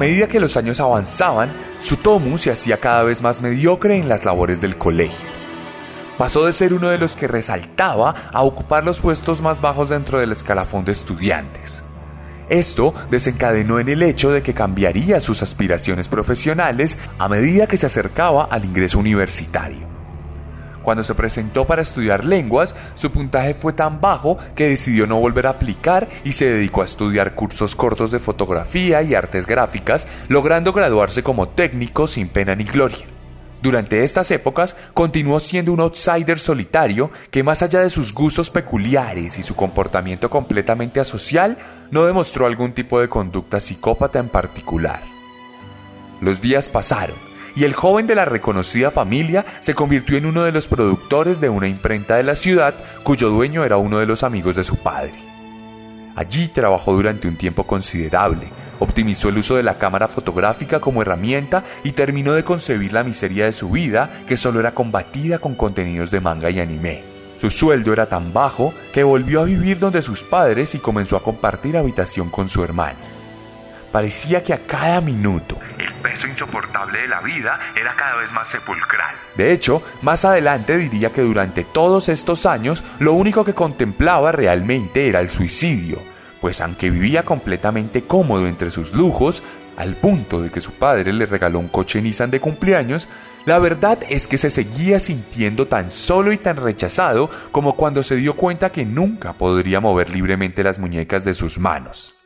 Medida 0.02 0.28
que 0.28 0.40
los 0.40 0.58
años 0.58 0.80
avanzaban, 0.80 1.54
Sutomu 1.78 2.40
se 2.40 2.50
hacía 2.50 2.80
cada 2.80 3.04
vez 3.04 3.22
más 3.22 3.40
mediocre 3.40 3.98
en 3.98 4.10
las 4.10 4.26
labores 4.26 4.60
del 4.60 4.76
colegio. 4.76 5.30
Pasó 6.18 6.44
de 6.44 6.54
ser 6.54 6.74
uno 6.74 6.90
de 6.90 6.98
los 6.98 7.16
que 7.16 7.28
resaltaba 7.28 8.16
a 8.34 8.42
ocupar 8.42 8.84
los 8.84 9.00
puestos 9.00 9.42
más 9.42 9.62
bajos 9.62 9.90
dentro 9.90 10.18
del 10.18 10.32
escalafón 10.32 10.86
de 10.86 10.94
estudiantes. 10.94 11.84
Esto 12.50 12.96
desencadenó 13.12 13.78
en 13.78 13.90
el 13.90 14.02
hecho 14.02 14.32
de 14.32 14.42
que 14.42 14.56
cambiaría 14.56 15.20
sus 15.20 15.44
aspiraciones 15.44 16.08
profesionales 16.08 16.98
a 17.20 17.30
medida 17.30 17.68
que 17.68 17.78
se 17.78 17.86
acercaba 17.86 18.46
al 18.46 18.66
ingreso 18.66 18.98
universitario. 18.98 19.91
Cuando 20.84 21.04
se 21.04 21.16
presentó 21.16 21.66
para 21.66 21.82
estudiar 21.82 22.26
lenguas, 22.26 22.76
su 22.96 23.12
puntaje 23.12 23.54
fue 23.54 23.74
tan 23.74 24.02
bajo 24.02 24.38
que 24.56 24.70
decidió 24.70 25.08
no 25.08 25.20
volver 25.20 25.48
a 25.48 25.52
aplicar 25.52 26.10
y 26.24 26.34
se 26.34 26.46
dedicó 26.46 26.82
a 26.82 26.86
estudiar 26.86 27.36
cursos 27.36 27.76
cortos 27.76 28.12
de 28.12 28.20
fotografía 28.20 29.02
y 29.02 29.14
artes 29.14 29.46
gráficas, 29.46 30.08
logrando 30.28 30.74
graduarse 30.74 31.24
como 31.24 31.50
técnico 31.50 32.08
sin 32.08 32.30
pena 32.30 32.56
ni 32.56 32.64
gloria. 32.64 33.06
Durante 33.62 34.04
estas 34.04 34.32
épocas 34.32 34.76
continuó 34.96 35.40
siendo 35.40 35.72
un 35.72 35.82
outsider 35.82 36.40
solitario 36.40 37.12
que 37.30 37.44
más 37.44 37.62
allá 37.62 37.82
de 37.82 37.92
sus 37.92 38.12
gustos 38.12 38.50
peculiares 38.50 39.38
y 39.38 39.44
su 39.44 39.56
comportamiento 39.56 40.32
completamente 40.32 41.00
asocial, 41.00 41.58
no 41.92 42.06
demostró 42.06 42.48
algún 42.48 42.74
tipo 42.74 43.00
de 43.00 43.08
conducta 43.08 43.60
psicópata 43.60 44.18
en 44.18 44.30
particular. 44.30 45.04
Los 46.22 46.42
días 46.42 46.70
pasaron 46.70 47.31
y 47.56 47.64
el 47.64 47.74
joven 47.74 48.08
de 48.08 48.16
la 48.16 48.26
reconocida 48.26 48.92
familia 48.92 49.46
se 49.62 49.76
convirtió 49.76 50.18
en 50.18 50.26
uno 50.26 50.44
de 50.44 50.52
los 50.52 50.68
productores 50.68 51.42
de 51.42 51.50
una 51.50 51.68
imprenta 51.68 52.16
de 52.16 52.24
la 52.24 52.36
ciudad 52.36 52.74
cuyo 53.04 53.30
dueño 53.30 53.64
era 53.64 53.78
uno 53.78 54.00
de 54.00 54.06
los 54.06 54.24
amigos 54.24 54.56
de 54.56 54.64
su 54.64 54.78
padre. 54.78 55.14
Allí 56.16 56.48
trabajó 56.50 56.94
durante 56.94 57.28
un 57.28 57.38
tiempo 57.38 57.66
considerable, 57.66 58.48
optimizó 58.80 59.30
el 59.30 59.38
uso 59.38 59.56
de 59.56 59.64
la 59.64 59.78
cámara 59.78 60.08
fotográfica 60.08 60.80
como 60.80 61.02
herramienta 61.02 61.64
y 61.84 61.94
terminó 61.94 62.34
de 62.34 62.44
concebir 62.44 62.94
la 62.94 63.04
miseria 63.04 63.46
de 63.46 63.54
su 63.54 63.70
vida 63.70 64.10
que 64.28 64.38
solo 64.38 64.60
era 64.60 64.74
combatida 64.74 65.40
con 65.40 65.56
contenidos 65.56 66.12
de 66.12 66.20
manga 66.20 66.50
y 66.50 66.60
anime. 66.60 67.04
Su 67.40 67.50
sueldo 67.50 67.94
era 67.94 68.08
tan 68.08 68.34
bajo 68.34 68.74
que 68.94 69.04
volvió 69.04 69.42
a 69.42 69.46
vivir 69.46 69.80
donde 69.80 70.02
sus 70.02 70.22
padres 70.22 70.76
y 70.76 70.80
comenzó 70.80 71.16
a 71.16 71.24
compartir 71.24 71.76
habitación 71.78 72.30
con 72.30 72.50
su 72.50 72.64
hermano. 72.64 73.00
Parecía 73.92 74.44
que 74.44 74.54
a 74.54 74.68
cada 74.68 75.02
minuto 75.02 75.58
peso 76.02 76.28
insoportable 76.28 77.00
de 77.00 77.08
la 77.08 77.22
vida 77.22 77.60
era 77.80 77.96
cada 77.96 78.16
vez 78.16 78.32
más 78.32 78.48
sepulcral. 78.50 79.16
De 79.36 79.52
hecho, 79.52 79.84
más 80.02 80.26
adelante 80.26 80.78
diría 80.78 81.12
que 81.12 81.22
durante 81.22 81.64
todos 81.64 82.10
estos 82.10 82.46
años 82.46 82.84
lo 83.00 83.14
único 83.14 83.46
que 83.46 83.54
contemplaba 83.54 84.32
realmente 84.32 85.08
era 85.08 85.20
el 85.20 85.30
suicidio, 85.30 86.00
pues 86.42 86.60
aunque 86.62 86.90
vivía 86.90 87.24
completamente 87.24 88.04
cómodo 88.04 88.48
entre 88.48 88.72
sus 88.72 88.94
lujos, 88.94 89.44
al 89.78 89.96
punto 89.96 90.42
de 90.42 90.52
que 90.52 90.62
su 90.62 90.74
padre 90.74 91.14
le 91.14 91.26
regaló 91.26 91.60
un 91.60 91.68
coche 91.68 92.02
Nissan 92.02 92.32
de 92.32 92.40
cumpleaños, 92.40 93.08
la 93.46 93.58
verdad 93.58 94.00
es 94.10 94.28
que 94.28 94.38
se 94.38 94.52
seguía 94.52 95.00
sintiendo 95.00 95.68
tan 95.68 95.90
solo 95.90 96.32
y 96.32 96.38
tan 96.38 96.58
rechazado 96.58 97.30
como 97.52 97.76
cuando 97.76 98.04
se 98.04 98.16
dio 98.16 98.36
cuenta 98.36 98.72
que 98.72 98.86
nunca 98.86 99.34
podría 99.34 99.80
mover 99.80 100.10
libremente 100.10 100.64
las 100.64 100.78
muñecas 100.78 101.24
de 101.24 101.34
sus 101.34 101.58
manos. 101.58 102.21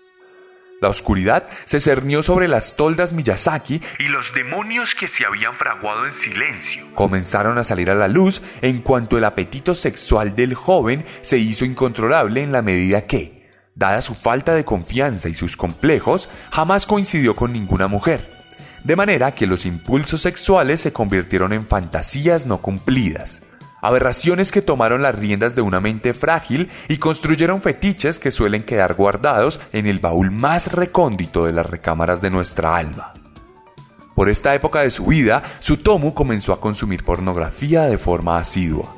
La 0.82 0.90
oscuridad 0.90 1.48
se 1.66 1.80
cernió 1.80 2.22
sobre 2.22 2.48
las 2.48 2.76
toldas 2.76 3.14
Miyazaki 3.14 3.82
y 4.00 4.04
los 4.04 4.34
demonios 4.34 4.94
que 4.94 5.08
se 5.08 5.26
habían 5.26 5.56
fraguado 5.56 6.06
en 6.06 6.14
silencio. 6.14 6.86
comenzaron 6.94 7.58
a 7.58 7.64
salir 7.64 7.90
a 7.90 7.96
la 7.96 8.08
luz 8.08 8.42
en 8.62 8.80
cuanto 8.80 9.18
el 9.18 9.24
apetito 9.24 9.74
sexual 9.74 10.36
del 10.36 10.54
joven 10.54 11.06
se 11.22 11.38
hizo 11.38 11.64
incontrolable 11.64 12.42
en 12.42 12.52
la 12.52 12.62
medida 12.62 13.06
que, 13.06 13.36
Dada 13.78 14.02
su 14.02 14.16
falta 14.16 14.54
de 14.54 14.64
confianza 14.64 15.28
y 15.28 15.34
sus 15.34 15.58
complejos, 15.58 16.30
jamás 16.50 16.86
coincidió 16.86 17.36
con 17.36 17.52
ninguna 17.52 17.90
mujer, 17.90 18.26
de 18.86 18.96
manera 18.96 19.36
que 19.36 19.48
los 19.48 19.66
impulsos 19.66 20.22
sexuales 20.22 20.80
se 20.80 20.94
convirtieron 20.94 21.52
en 21.52 21.68
fantasías 21.68 22.46
no 22.46 22.60
cumplidas, 22.60 23.42
aberraciones 23.88 24.52
que 24.52 24.62
tomaron 24.62 25.02
las 25.02 25.16
riendas 25.16 25.56
de 25.56 25.62
una 25.62 25.80
mente 25.80 26.14
frágil 26.14 26.70
y 26.88 26.98
construyeron 26.98 27.62
fetiches 27.62 28.20
que 28.20 28.32
suelen 28.32 28.64
quedar 28.64 28.96
guardados 28.96 29.60
en 29.74 29.88
el 29.88 30.00
baúl 30.00 30.32
más 30.32 30.72
recóndito 30.72 31.46
de 31.46 31.54
las 31.54 31.70
recámaras 31.70 32.22
de 32.22 32.30
nuestra 32.30 32.76
alma. 32.76 33.14
Por 34.16 34.30
esta 34.30 34.56
época 34.56 34.82
de 34.82 34.92
su 34.92 35.08
vida, 35.08 35.44
Sutomu 35.60 36.14
comenzó 36.14 36.54
a 36.54 36.62
consumir 36.62 37.04
pornografía 37.04 37.84
de 37.84 37.98
forma 37.98 38.38
asidua. 38.38 38.96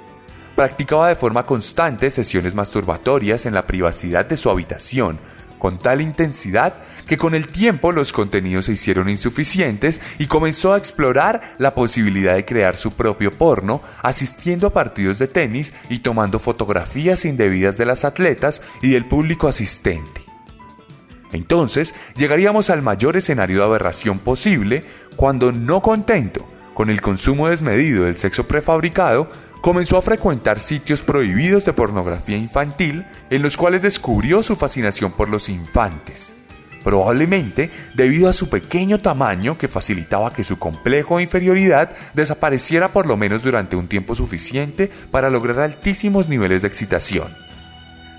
Practicaba 0.55 1.09
de 1.09 1.15
forma 1.15 1.45
constante 1.45 2.11
sesiones 2.11 2.53
masturbatorias 2.53 3.45
en 3.45 3.55
la 3.55 3.65
privacidad 3.65 4.25
de 4.25 4.37
su 4.37 4.49
habitación, 4.49 5.19
con 5.57 5.79
tal 5.79 6.01
intensidad 6.01 6.75
que 7.07 7.17
con 7.17 7.35
el 7.35 7.47
tiempo 7.47 7.91
los 7.91 8.13
contenidos 8.13 8.65
se 8.65 8.73
hicieron 8.73 9.09
insuficientes 9.09 9.99
y 10.19 10.27
comenzó 10.27 10.73
a 10.73 10.77
explorar 10.77 11.55
la 11.57 11.73
posibilidad 11.73 12.35
de 12.35 12.45
crear 12.45 12.77
su 12.77 12.91
propio 12.91 13.31
porno, 13.31 13.81
asistiendo 14.01 14.67
a 14.67 14.73
partidos 14.73 15.19
de 15.19 15.27
tenis 15.27 15.73
y 15.89 15.99
tomando 15.99 16.39
fotografías 16.39 17.25
indebidas 17.25 17.77
de 17.77 17.85
las 17.85 18.05
atletas 18.05 18.61
y 18.81 18.91
del 18.91 19.05
público 19.05 19.47
asistente. 19.47 20.21
Entonces 21.31 21.93
llegaríamos 22.15 22.69
al 22.69 22.81
mayor 22.81 23.17
escenario 23.17 23.57
de 23.57 23.65
aberración 23.65 24.19
posible 24.19 24.85
cuando 25.15 25.51
no 25.51 25.81
contento 25.81 26.47
con 26.73 26.89
el 26.89 27.01
consumo 27.01 27.49
desmedido 27.49 28.05
del 28.05 28.17
sexo 28.17 28.47
prefabricado, 28.47 29.31
comenzó 29.67 29.97
a 29.97 30.01
frecuentar 30.01 30.61
sitios 30.61 31.01
prohibidos 31.01 31.65
de 31.65 31.73
pornografía 31.73 32.37
infantil 32.37 33.05
en 33.29 33.41
los 33.41 33.57
cuales 33.57 33.81
descubrió 33.81 34.41
su 34.41 34.55
fascinación 34.55 35.11
por 35.11 35.27
los 35.27 35.49
infantes, 35.49 36.33
probablemente 36.85 37.69
debido 37.93 38.29
a 38.29 38.33
su 38.33 38.49
pequeño 38.49 39.01
tamaño 39.01 39.57
que 39.57 39.67
facilitaba 39.67 40.31
que 40.31 40.45
su 40.45 40.57
complejo 40.57 41.17
de 41.17 41.23
inferioridad 41.23 41.91
desapareciera 42.13 42.93
por 42.93 43.07
lo 43.07 43.17
menos 43.17 43.43
durante 43.43 43.75
un 43.75 43.89
tiempo 43.89 44.15
suficiente 44.15 44.89
para 45.11 45.29
lograr 45.29 45.59
altísimos 45.59 46.29
niveles 46.29 46.61
de 46.61 46.69
excitación. 46.69 47.27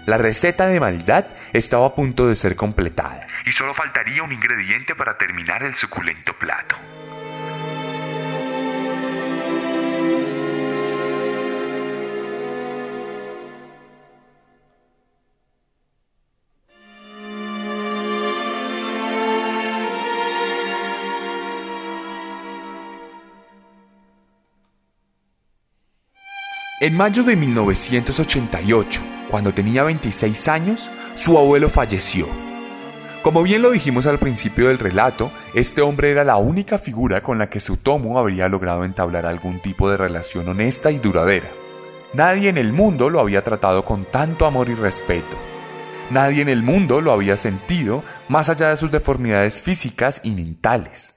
La 0.04 0.18
receta 0.18 0.66
de 0.66 0.80
maldad 0.80 1.28
estaba 1.54 1.86
a 1.86 1.94
punto 1.94 2.28
de 2.28 2.36
ser 2.36 2.56
completada 2.56 3.26
y 3.46 3.52
solo 3.52 3.72
faltaría 3.72 4.22
un 4.22 4.34
ingrediente 4.34 4.94
para 4.94 5.16
terminar 5.16 5.62
el 5.62 5.74
suculento 5.76 6.38
plato. 6.38 6.76
En 26.80 26.96
mayo 26.96 27.24
de 27.24 27.34
1988, 27.34 29.00
cuando 29.28 29.52
tenía 29.52 29.82
26 29.82 30.46
años, 30.46 30.88
su 31.16 31.36
abuelo 31.36 31.68
falleció. 31.68 32.28
Como 33.24 33.42
bien 33.42 33.62
lo 33.62 33.72
dijimos 33.72 34.06
al 34.06 34.20
principio 34.20 34.68
del 34.68 34.78
relato, 34.78 35.32
este 35.54 35.80
hombre 35.80 36.12
era 36.12 36.22
la 36.22 36.36
única 36.36 36.78
figura 36.78 37.20
con 37.20 37.36
la 37.36 37.50
que 37.50 37.58
Sutomu 37.58 38.16
habría 38.16 38.48
logrado 38.48 38.84
entablar 38.84 39.26
algún 39.26 39.60
tipo 39.60 39.90
de 39.90 39.96
relación 39.96 40.46
honesta 40.46 40.92
y 40.92 40.98
duradera. 40.98 41.50
Nadie 42.14 42.48
en 42.48 42.58
el 42.58 42.72
mundo 42.72 43.10
lo 43.10 43.18
había 43.18 43.42
tratado 43.42 43.84
con 43.84 44.04
tanto 44.04 44.46
amor 44.46 44.68
y 44.68 44.74
respeto. 44.74 45.36
Nadie 46.10 46.42
en 46.42 46.48
el 46.48 46.62
mundo 46.62 47.00
lo 47.00 47.10
había 47.10 47.36
sentido 47.36 48.04
más 48.28 48.50
allá 48.50 48.70
de 48.70 48.76
sus 48.76 48.92
deformidades 48.92 49.60
físicas 49.60 50.20
y 50.22 50.30
mentales. 50.30 51.16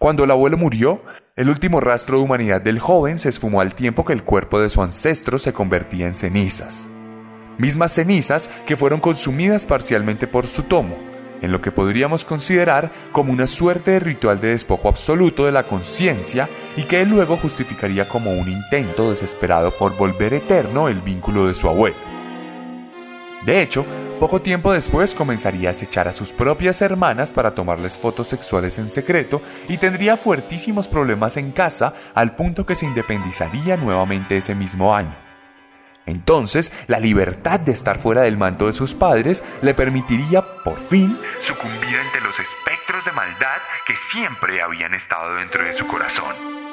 Cuando 0.00 0.24
el 0.24 0.32
abuelo 0.32 0.56
murió, 0.56 1.00
el 1.36 1.50
último 1.50 1.82
rastro 1.82 2.16
de 2.16 2.24
humanidad 2.24 2.62
del 2.62 2.78
joven 2.78 3.18
se 3.18 3.28
esfumó 3.28 3.60
al 3.60 3.74
tiempo 3.74 4.06
que 4.06 4.14
el 4.14 4.24
cuerpo 4.24 4.58
de 4.58 4.70
su 4.70 4.82
ancestro 4.82 5.38
se 5.38 5.52
convertía 5.52 6.06
en 6.06 6.14
cenizas. 6.14 6.88
Mismas 7.58 7.92
cenizas 7.92 8.48
que 8.66 8.76
fueron 8.78 9.00
consumidas 9.00 9.66
parcialmente 9.66 10.26
por 10.26 10.46
su 10.46 10.62
tomo, 10.62 10.96
en 11.42 11.52
lo 11.52 11.60
que 11.60 11.70
podríamos 11.70 12.24
considerar 12.24 12.90
como 13.12 13.34
una 13.34 13.46
suerte 13.46 13.90
de 13.90 14.00
ritual 14.00 14.40
de 14.40 14.48
despojo 14.48 14.88
absoluto 14.88 15.44
de 15.44 15.52
la 15.52 15.66
conciencia 15.66 16.48
y 16.74 16.84
que 16.84 17.02
él 17.02 17.10
luego 17.10 17.36
justificaría 17.36 18.08
como 18.08 18.32
un 18.32 18.48
intento 18.48 19.10
desesperado 19.10 19.76
por 19.76 19.94
volver 19.94 20.32
eterno 20.32 20.88
el 20.88 21.02
vínculo 21.02 21.46
de 21.46 21.54
su 21.54 21.68
abuelo. 21.68 22.05
De 23.46 23.62
hecho, 23.62 23.86
poco 24.18 24.42
tiempo 24.42 24.72
después 24.72 25.14
comenzaría 25.14 25.68
a 25.68 25.70
acechar 25.70 26.08
a 26.08 26.12
sus 26.12 26.32
propias 26.32 26.82
hermanas 26.82 27.32
para 27.32 27.54
tomarles 27.54 27.96
fotos 27.96 28.26
sexuales 28.26 28.76
en 28.78 28.90
secreto 28.90 29.40
y 29.68 29.78
tendría 29.78 30.16
fuertísimos 30.16 30.88
problemas 30.88 31.36
en 31.36 31.52
casa 31.52 31.94
al 32.12 32.34
punto 32.34 32.66
que 32.66 32.74
se 32.74 32.86
independizaría 32.86 33.76
nuevamente 33.76 34.36
ese 34.36 34.56
mismo 34.56 34.96
año. 34.96 35.14
Entonces, 36.06 36.72
la 36.88 36.98
libertad 36.98 37.60
de 37.60 37.70
estar 37.70 37.98
fuera 38.00 38.22
del 38.22 38.36
manto 38.36 38.66
de 38.66 38.72
sus 38.72 38.94
padres 38.94 39.44
le 39.62 39.74
permitiría, 39.74 40.42
por 40.64 40.80
fin, 40.80 41.16
sucumbir 41.46 41.96
ante 41.98 42.20
los 42.22 42.34
espectros 42.40 43.04
de 43.04 43.12
maldad 43.12 43.58
que 43.86 43.94
siempre 44.10 44.60
habían 44.60 44.92
estado 44.94 45.36
dentro 45.36 45.64
de 45.64 45.74
su 45.74 45.86
corazón. 45.86 46.65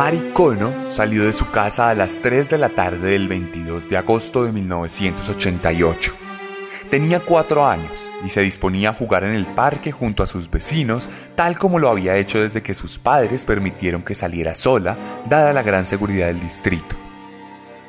Mari 0.00 0.30
Kono 0.32 0.90
salió 0.90 1.26
de 1.26 1.34
su 1.34 1.50
casa 1.50 1.90
a 1.90 1.94
las 1.94 2.14
3 2.22 2.48
de 2.48 2.56
la 2.56 2.70
tarde 2.70 3.10
del 3.10 3.28
22 3.28 3.90
de 3.90 3.98
agosto 3.98 4.44
de 4.44 4.52
1988. 4.52 6.14
Tenía 6.90 7.20
cuatro 7.20 7.66
años 7.66 7.92
y 8.24 8.30
se 8.30 8.40
disponía 8.40 8.88
a 8.88 8.92
jugar 8.94 9.24
en 9.24 9.34
el 9.34 9.44
parque 9.44 9.92
junto 9.92 10.22
a 10.22 10.26
sus 10.26 10.50
vecinos, 10.50 11.10
tal 11.34 11.58
como 11.58 11.78
lo 11.78 11.90
había 11.90 12.16
hecho 12.16 12.40
desde 12.40 12.62
que 12.62 12.74
sus 12.74 12.98
padres 12.98 13.44
permitieron 13.44 14.02
que 14.02 14.14
saliera 14.14 14.54
sola, 14.54 14.96
dada 15.28 15.52
la 15.52 15.62
gran 15.62 15.84
seguridad 15.84 16.28
del 16.28 16.40
distrito. 16.40 16.96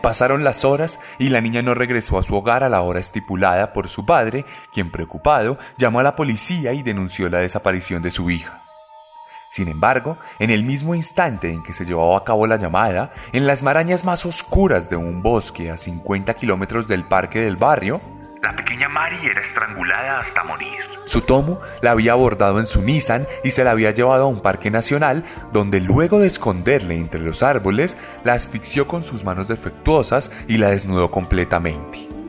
Pasaron 0.02 0.44
las 0.44 0.66
horas 0.66 1.00
y 1.18 1.30
la 1.30 1.40
niña 1.40 1.62
no 1.62 1.76
regresó 1.76 2.20
a 2.20 2.24
su 2.24 2.36
hogar 2.36 2.66
a 2.66 2.70
la 2.70 2.82
hora 2.82 3.00
estipulada 3.00 3.72
por 3.72 3.88
su 3.88 4.06
padre, 4.06 4.44
quien 4.74 4.92
preocupado 4.92 5.58
llamó 5.78 6.02
a 6.02 6.04
la 6.04 6.18
policía 6.18 6.74
y 6.74 6.84
denunció 6.84 7.30
la 7.30 7.38
desaparición 7.38 8.04
de 8.04 8.12
su 8.12 8.30
hija. 8.30 8.61
Sin 9.52 9.68
embargo, 9.68 10.18
en 10.40 10.50
el 10.50 10.64
mismo 10.64 10.96
instante 10.96 11.52
en 11.52 11.62
que 11.62 11.74
se 11.74 11.84
llevaba 11.84 12.18
a 12.18 12.24
cabo 12.24 12.48
la 12.48 12.56
llamada, 12.56 13.12
en 13.34 13.46
las 13.46 13.64
marañas 13.64 14.06
más 14.06 14.26
oscuras 14.26 14.90
de 14.90 14.96
un 14.96 15.22
bosque 15.22 15.70
a 15.70 15.78
50 15.78 16.34
kilómetros 16.36 16.88
del 16.88 17.04
parque 17.04 17.42
del 17.42 17.58
barrio, 17.58 18.00
la 18.42 18.56
pequeña 18.56 18.88
Mari 18.88 19.18
era 19.26 19.42
estrangulada 19.42 20.22
hasta 20.22 20.46
morir. 20.46 20.80
Su 21.04 21.20
tomo 21.20 21.60
la 21.82 21.92
había 21.92 22.14
abordado 22.14 22.62
en 22.62 22.66
su 22.66 22.82
Nissan 22.82 23.28
y 23.44 23.52
se 23.52 23.66
la 23.66 23.72
había 23.72 23.92
llevado 23.92 24.24
a 24.24 24.28
un 24.28 24.40
parque 24.40 24.72
nacional, 24.72 25.26
donde 25.52 25.82
luego 25.82 26.20
de 26.20 26.28
esconderle 26.28 26.96
entre 26.96 27.20
los 27.20 27.44
árboles, 27.44 27.98
la 28.24 28.36
asfixió 28.36 28.88
con 28.88 29.04
sus 29.04 29.26
manos 29.26 29.50
defectuosas 29.50 30.32
y 30.48 30.60
la 30.60 30.70
desnudó 30.70 31.12
completamente. 31.12 32.21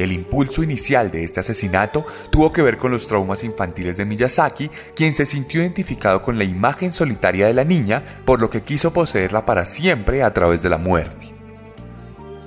El 0.00 0.12
impulso 0.12 0.62
inicial 0.62 1.10
de 1.10 1.24
este 1.24 1.40
asesinato 1.40 2.06
tuvo 2.30 2.54
que 2.54 2.62
ver 2.62 2.78
con 2.78 2.90
los 2.90 3.06
traumas 3.06 3.44
infantiles 3.44 3.98
de 3.98 4.06
Miyazaki, 4.06 4.70
quien 4.96 5.12
se 5.12 5.26
sintió 5.26 5.60
identificado 5.60 6.22
con 6.22 6.38
la 6.38 6.44
imagen 6.44 6.90
solitaria 6.90 7.46
de 7.46 7.52
la 7.52 7.64
niña, 7.64 8.22
por 8.24 8.40
lo 8.40 8.48
que 8.48 8.62
quiso 8.62 8.94
poseerla 8.94 9.44
para 9.44 9.66
siempre 9.66 10.22
a 10.22 10.32
través 10.32 10.62
de 10.62 10.70
la 10.70 10.78
muerte. 10.78 11.34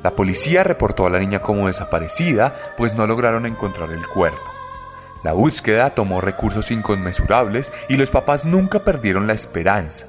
La 0.02 0.16
policía 0.16 0.64
reportó 0.64 1.06
a 1.06 1.12
la 1.12 1.20
niña 1.20 1.44
como 1.44 1.68
desaparecida, 1.68 2.56
pues 2.76 2.96
no 2.96 3.06
lograron 3.06 3.46
encontrar 3.46 3.92
el 3.92 4.08
cuerpo. 4.08 4.42
La 5.22 5.34
búsqueda 5.34 5.92
tomó 5.92 6.22
recursos 6.22 6.72
inconmensurables 6.72 7.72
y 7.88 7.98
los 7.98 8.10
papás 8.10 8.46
nunca 8.46 8.80
perdieron 8.80 9.28
la 9.28 9.34
esperanza. 9.34 10.08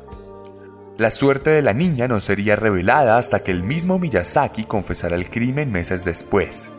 La 0.97 1.11
suerte 1.11 1.51
de 1.51 1.61
la 1.61 1.75
niña 1.75 2.09
no 2.09 2.23
sería 2.23 2.57
revelada 2.57 3.19
hasta 3.19 3.41
que 3.41 3.51
el 3.51 3.65
mismo 3.65 3.99
Miyazaki 3.99 4.65
confesara 4.65 5.15
el 5.15 5.29
crimen 5.29 5.71
meses 5.71 6.07
después. 6.07 6.71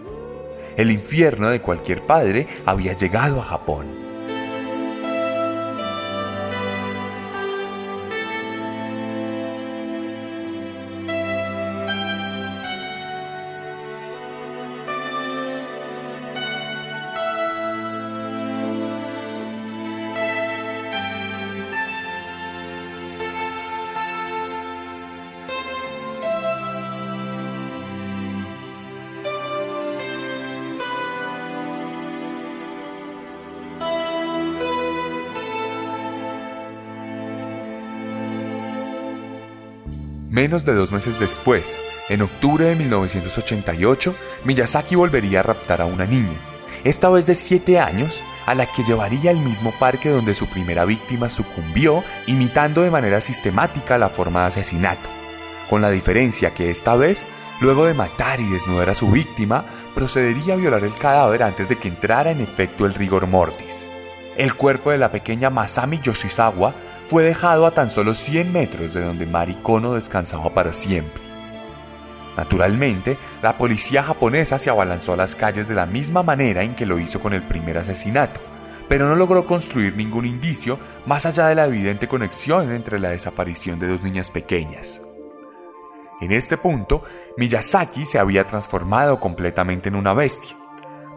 El 0.78 0.92
infierno 0.92 1.50
de 1.50 1.62
cualquier 1.62 2.06
padre 2.06 2.48
había 2.66 2.94
llegado 2.94 3.40
a 3.40 3.46
Japón. 3.46 4.05
Menos 40.36 40.66
de 40.66 40.74
dos 40.74 40.92
meses 40.92 41.18
después, 41.18 41.80
en 42.10 42.22
octubre 42.22 42.66
de 42.66 42.76
1988, 42.76 44.14
Miyazaki 44.44 44.96
volvería 44.96 45.40
a 45.40 45.44
raptar 45.44 45.82
a 45.82 45.86
una 45.86 46.06
niña, 46.06 46.38
esta 46.84 47.08
vez 47.08 47.26
de 47.26 47.36
7 47.36 47.80
años, 47.80 48.22
a 48.46 48.54
la 48.54 48.66
que 48.66 48.84
llevaría 48.84 49.32
al 49.32 49.38
mismo 49.38 49.74
parque 49.80 50.10
donde 50.10 50.36
su 50.36 50.46
primera 50.48 50.84
víctima 50.84 51.30
sucumbió, 51.30 52.04
imitando 52.28 52.82
de 52.82 52.92
manera 52.92 53.22
sistemática 53.22 53.98
la 53.98 54.10
forma 54.10 54.42
de 54.42 54.48
asesinato, 54.48 55.08
con 55.70 55.82
la 55.82 55.90
diferencia 55.90 56.54
que 56.54 56.70
esta 56.70 56.98
vez, 56.98 57.26
luego 57.62 57.86
de 57.86 57.94
matar 57.94 58.42
y 58.42 58.50
desnudar 58.50 58.90
a 58.90 58.96
su 58.96 59.10
víctima, 59.10 59.64
procedería 59.94 60.56
a 60.56 60.58
violar 60.58 60.84
el 60.84 60.96
cadáver 60.96 61.44
antes 61.44 61.70
de 61.70 61.78
que 61.78 61.88
entrara 61.88 62.32
en 62.32 62.42
efecto 62.42 62.86
el 62.86 62.94
rigor 62.94 63.26
mortis. 63.26 63.88
El 64.36 64.54
cuerpo 64.56 64.92
de 64.92 64.98
la 64.98 65.12
pequeña 65.12 65.50
Masami 65.50 66.02
Yoshizawa 66.02 66.76
fue 67.08 67.24
dejado 67.24 67.66
a 67.66 67.72
tan 67.72 67.90
solo 67.90 68.14
100 68.14 68.52
metros 68.52 68.94
de 68.94 69.02
donde 69.02 69.26
Mari 69.26 69.56
Kono 69.56 69.94
descansaba 69.94 70.54
para 70.54 70.74
siempre. 70.74 71.24
Naturalmente, 72.36 73.18
la 73.42 73.58
policía 73.58 74.04
japonesa 74.04 74.60
se 74.60 74.70
abalanzó 74.70 75.14
a 75.14 75.18
las 75.18 75.36
calles 75.36 75.68
de 75.68 75.76
la 75.76 75.86
misma 75.86 76.24
manera 76.24 76.64
en 76.64 76.76
que 76.76 76.86
lo 76.86 77.00
hizo 77.00 77.22
con 77.22 77.34
el 77.34 77.44
primer 77.44 77.78
asesinato, 77.78 78.42
pero 78.90 79.08
no 79.08 79.16
logró 79.16 79.46
construir 79.46 79.96
ningún 79.96 80.26
indicio 80.26 80.78
más 81.06 81.26
allá 81.26 81.48
de 81.48 81.56
la 81.56 81.66
evidente 81.66 82.08
conexión 82.08 82.72
entre 82.72 83.00
la 83.00 83.10
desaparición 83.10 83.80
de 83.80 83.88
dos 83.88 84.04
niñas 84.04 84.32
pequeñas. 84.32 85.02
En 86.22 86.32
este 86.32 86.58
punto, 86.58 87.04
Miyazaki 87.38 88.06
se 88.06 88.20
había 88.20 88.46
transformado 88.46 89.20
completamente 89.20 89.90
en 89.90 89.96
una 89.96 90.14
bestia. 90.14 90.56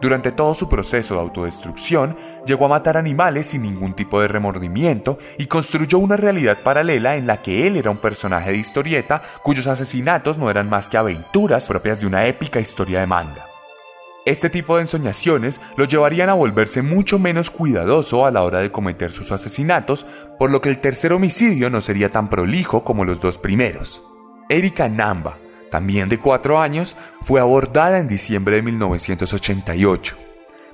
Durante 0.01 0.31
todo 0.31 0.55
su 0.55 0.69
proceso 0.69 1.15
de 1.15 1.21
autodestrucción, 1.21 2.17
llegó 2.47 2.67
a 2.67 2.69
matar 2.69 2.97
animales 2.97 3.49
sin 3.49 3.63
ningún 3.63 3.95
tipo 3.95 4.21
de 4.21 4.29
remordimiento 4.29 5.19
y 5.39 5.47
construyó 5.47 5.99
una 5.99 6.17
realidad 6.17 6.59
paralela 6.63 7.17
en 7.17 7.27
la 7.27 7.43
que 7.43 7.67
él 7.67 7.77
era 7.77 7.91
un 7.91 7.99
personaje 7.99 8.53
de 8.53 8.59
historieta 8.59 9.23
cuyos 9.43 9.67
asesinatos 9.67 10.39
no 10.39 10.51
eran 10.51 10.71
más 10.71 10.89
que 10.89 10.99
aventuras 10.99 11.67
propias 11.67 12.01
de 12.01 12.07
una 12.07 12.27
épica 12.27 12.61
historia 12.61 13.01
de 13.01 13.07
manga. 13.07 13.47
Este 14.25 14.51
tipo 14.51 14.77
de 14.77 14.83
ensoñaciones 14.83 15.61
lo 15.77 15.85
llevarían 15.85 16.29
a 16.29 16.35
volverse 16.35 16.83
mucho 16.83 17.19
menos 17.19 17.51
cuidadoso 17.51 18.27
a 18.27 18.31
la 18.31 18.43
hora 18.43 18.61
de 18.61 18.71
cometer 18.71 19.11
sus 19.11 19.33
asesinatos, 19.33 20.05
por 20.39 20.51
lo 20.51 20.61
que 20.61 20.69
el 20.69 20.81
tercer 20.81 21.13
homicidio 21.13 21.71
no 21.71 21.81
sería 21.81 22.11
tan 22.11 22.29
prolijo 22.29 22.85
como 22.85 23.05
los 23.05 23.21
dos 23.21 23.39
primeros. 23.39 24.03
Erika 24.51 24.89
Namba, 24.89 25.39
también 25.70 26.09
de 26.09 26.18
cuatro 26.18 26.61
años, 26.61 26.96
fue 27.20 27.40
abordada 27.40 27.98
en 27.98 28.09
diciembre 28.09 28.57
de 28.57 28.62
1988. 28.62 30.16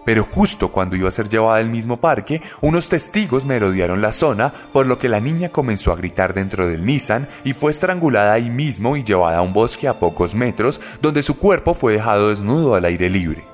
Pero 0.04 0.24
justo 0.24 0.70
cuando 0.70 0.96
iba 0.96 1.08
a 1.08 1.12
ser 1.12 1.28
llevada 1.28 1.58
al 1.58 1.70
mismo 1.70 1.96
parque, 1.96 2.42
unos 2.60 2.88
testigos 2.88 3.44
merodearon 3.44 4.02
la 4.02 4.12
zona, 4.12 4.52
por 4.72 4.86
lo 4.86 4.98
que 4.98 5.08
la 5.08 5.20
niña 5.20 5.48
comenzó 5.48 5.92
a 5.92 5.96
gritar 5.96 6.34
dentro 6.34 6.68
del 6.68 6.84
Nissan 6.84 7.26
y 7.42 7.54
fue 7.54 7.70
estrangulada 7.70 8.34
ahí 8.34 8.50
mismo 8.50 8.96
y 8.96 9.04
llevada 9.04 9.38
a 9.38 9.42
un 9.42 9.52
bosque 9.52 9.88
a 9.88 9.98
pocos 9.98 10.34
metros, 10.34 10.80
donde 11.00 11.22
su 11.22 11.38
cuerpo 11.38 11.74
fue 11.74 11.94
dejado 11.94 12.30
desnudo 12.30 12.74
al 12.74 12.84
aire 12.84 13.08
libre. 13.08 13.44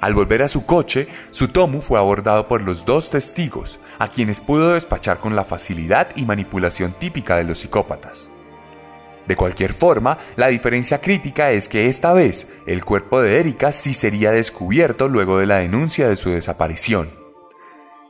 Al 0.00 0.14
volver 0.14 0.42
a 0.42 0.48
su 0.48 0.66
coche, 0.66 1.06
Sutomu 1.30 1.80
fue 1.80 1.96
abordado 1.96 2.48
por 2.48 2.60
los 2.60 2.84
dos 2.84 3.10
testigos, 3.10 3.78
a 4.00 4.08
quienes 4.08 4.40
pudo 4.40 4.74
despachar 4.74 5.18
con 5.18 5.36
la 5.36 5.44
facilidad 5.44 6.08
y 6.16 6.24
manipulación 6.24 6.92
típica 6.98 7.36
de 7.36 7.44
los 7.44 7.58
psicópatas. 7.58 8.31
De 9.26 9.36
cualquier 9.36 9.72
forma, 9.72 10.18
la 10.36 10.48
diferencia 10.48 11.00
crítica 11.00 11.52
es 11.52 11.68
que 11.68 11.86
esta 11.88 12.12
vez 12.12 12.48
el 12.66 12.84
cuerpo 12.84 13.22
de 13.22 13.38
Erika 13.38 13.72
sí 13.72 13.94
sería 13.94 14.32
descubierto 14.32 15.08
luego 15.08 15.38
de 15.38 15.46
la 15.46 15.58
denuncia 15.58 16.08
de 16.08 16.16
su 16.16 16.30
desaparición. 16.30 17.22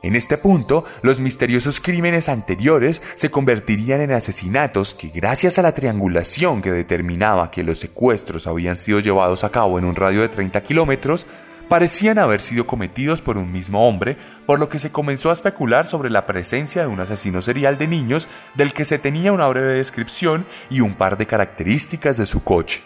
En 0.03 0.17
este 0.17 0.37
punto, 0.37 0.83
los 1.01 1.21
misteriosos 1.21 1.79
crímenes 1.79 2.27
anteriores 2.27 3.01
se 3.15 3.31
convertirían 3.31 4.01
en 4.01 4.11
asesinatos 4.11 4.93
que 4.93 5.07
gracias 5.07 5.57
a 5.57 5.61
la 5.61 5.73
triangulación 5.73 6.61
que 6.61 6.73
determinaba 6.73 7.49
que 7.49 7.63
los 7.63 7.79
secuestros 7.79 8.45
habían 8.45 8.75
sido 8.75 8.99
llevados 8.99 9.45
a 9.45 9.49
cabo 9.49 9.79
en 9.79 9.85
un 9.85 9.95
radio 9.95 10.19
de 10.19 10.27
30 10.27 10.61
kilómetros, 10.61 11.25
parecían 11.69 12.19
haber 12.19 12.41
sido 12.41 12.67
cometidos 12.67 13.21
por 13.21 13.37
un 13.37 13.51
mismo 13.51 13.87
hombre, 13.87 14.17
por 14.45 14.59
lo 14.59 14.69
que 14.69 14.79
se 14.79 14.91
comenzó 14.91 15.29
a 15.29 15.33
especular 15.33 15.87
sobre 15.87 16.09
la 16.09 16.25
presencia 16.25 16.81
de 16.81 16.87
un 16.87 16.99
asesino 16.99 17.41
serial 17.41 17.77
de 17.77 17.87
niños 17.87 18.27
del 18.55 18.73
que 18.73 18.85
se 18.85 18.99
tenía 18.99 19.31
una 19.31 19.47
breve 19.47 19.73
descripción 19.73 20.45
y 20.69 20.81
un 20.81 20.93
par 20.93 21.17
de 21.17 21.25
características 21.25 22.17
de 22.17 22.25
su 22.25 22.43
coche. 22.43 22.81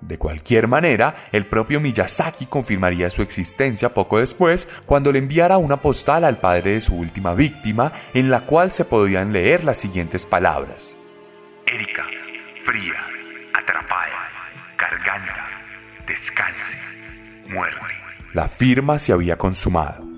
De 0.00 0.18
cualquier 0.18 0.66
manera, 0.66 1.14
el 1.30 1.46
propio 1.46 1.80
Miyazaki 1.80 2.46
confirmaría 2.46 3.08
su 3.08 3.22
existencia 3.22 3.94
poco 3.94 4.18
después 4.18 4.68
cuando 4.84 5.12
le 5.12 5.20
enviara 5.20 5.58
una 5.58 5.76
postal 5.76 6.24
al 6.24 6.38
padre 6.38 6.72
de 6.72 6.80
su 6.80 6.96
última 6.96 7.34
víctima 7.34 7.92
en 8.12 8.28
la 8.28 8.40
cual 8.40 8.72
se 8.72 8.84
podían 8.84 9.32
leer 9.32 9.62
las 9.62 9.78
siguientes 9.78 10.26
palabras. 10.26 10.96
Erika, 11.66 12.04
fría, 12.66 13.06
atrapada, 13.54 14.28
garganta, 14.76 15.46
descanse 16.08 16.91
La 18.34 18.48
firma 18.48 18.98
se 18.98 19.12
había 19.12 19.36
consumado. 19.36 20.11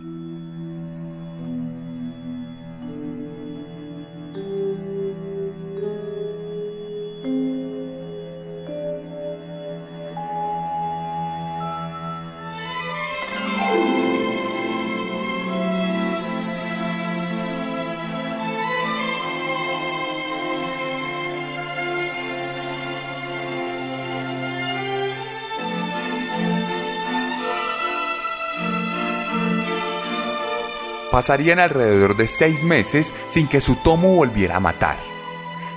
Pasarían 31.14 31.60
alrededor 31.60 32.16
de 32.16 32.26
seis 32.26 32.64
meses 32.64 33.14
sin 33.28 33.46
que 33.46 33.60
su 33.60 33.76
tomo 33.76 34.16
volviera 34.16 34.56
a 34.56 34.60
matar. 34.60 34.96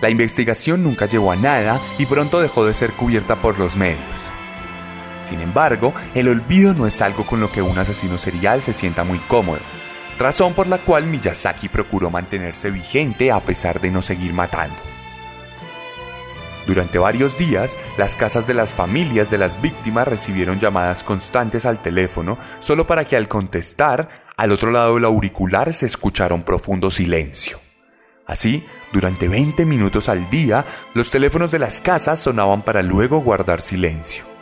La 0.02 0.10
investigación 0.10 0.82
nunca 0.82 1.06
llevó 1.06 1.32
a 1.32 1.36
nada 1.36 1.80
y 2.00 2.08
pronto 2.08 2.42
dejó 2.42 2.66
de 2.66 2.74
ser 2.74 2.94
cubierta 2.94 3.36
por 3.36 3.60
los 3.60 3.76
medios. 3.76 4.00
Sin 5.30 5.40
embargo, 5.40 5.94
el 6.16 6.28
olvido 6.28 6.74
no 6.74 6.88
es 6.88 7.04
algo 7.04 7.24
con 7.24 7.40
lo 7.40 7.52
que 7.52 7.62
un 7.62 7.78
asesino 7.78 8.18
serial 8.18 8.64
se 8.64 8.74
sienta 8.74 9.04
muy 9.04 9.20
cómodo, 9.20 9.60
razón 10.18 10.56
por 10.56 10.66
la 10.66 10.80
cual 10.80 11.06
Miyazaki 11.06 11.70
procuró 11.70 12.10
mantenerse 12.10 12.72
vigente 12.72 13.32
a 13.32 13.40
pesar 13.40 13.80
de 13.80 13.92
no 13.92 14.02
seguir 14.02 14.34
matando. 14.34 14.87
Durante 16.68 16.98
varios 16.98 17.38
días, 17.38 17.78
las 17.98 18.16
casas 18.16 18.46
de 18.46 18.54
las 18.54 18.74
familias 18.74 19.32
de 19.32 19.38
las 19.38 19.62
víctimas 19.62 20.06
recibieron 20.06 20.60
llamadas 20.60 21.02
constantes 21.02 21.66
al 21.66 21.82
teléfono 21.82 22.38
solo 22.60 22.86
para 22.86 23.06
que 23.06 23.16
al 23.16 23.30
contestar 23.30 24.10
al 24.36 24.52
otro 24.52 24.70
lado 24.70 24.96
del 24.96 25.06
auricular 25.06 25.74
se 25.74 25.86
escuchara 25.86 26.36
un 26.36 26.44
profundo 26.44 26.92
silencio. 26.92 27.58
Así, 28.26 28.66
durante 28.92 29.30
20 29.30 29.66
minutos 29.66 30.10
al 30.10 30.30
día, 30.30 30.66
los 30.94 31.10
teléfonos 31.10 31.52
de 31.52 31.60
las 31.60 31.80
casas 31.80 32.20
sonaban 32.20 32.62
para 32.62 32.84
luego 32.84 33.20
guardar 33.20 33.62
silencio. 33.62 34.37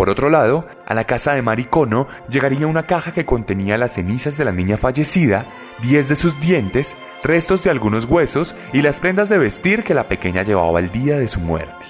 Por 0.00 0.08
otro 0.08 0.30
lado, 0.30 0.66
a 0.86 0.94
la 0.94 1.04
casa 1.04 1.34
de 1.34 1.42
Maricono 1.42 2.08
llegaría 2.30 2.66
una 2.66 2.86
caja 2.86 3.12
que 3.12 3.26
contenía 3.26 3.76
las 3.76 3.92
cenizas 3.92 4.38
de 4.38 4.46
la 4.46 4.50
niña 4.50 4.78
fallecida, 4.78 5.44
10 5.82 6.08
de 6.08 6.16
sus 6.16 6.40
dientes, 6.40 6.96
restos 7.22 7.62
de 7.62 7.68
algunos 7.68 8.06
huesos 8.06 8.56
y 8.72 8.80
las 8.80 8.98
prendas 8.98 9.28
de 9.28 9.36
vestir 9.36 9.84
que 9.84 9.92
la 9.92 10.08
pequeña 10.08 10.42
llevaba 10.42 10.78
el 10.78 10.88
día 10.88 11.18
de 11.18 11.28
su 11.28 11.38
muerte. 11.38 11.84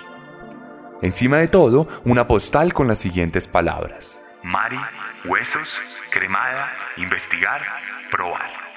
Encima 1.03 1.37
de 1.37 1.47
todo, 1.47 1.87
una 2.05 2.27
postal 2.27 2.73
con 2.73 2.89
las 2.89 2.99
siguientes 2.99 3.47
palabras. 3.47 4.21
Mari, 4.43 4.81
huesos, 5.27 5.69
cremada, 6.11 6.69
investigar, 6.97 7.63
probar. 8.11 8.70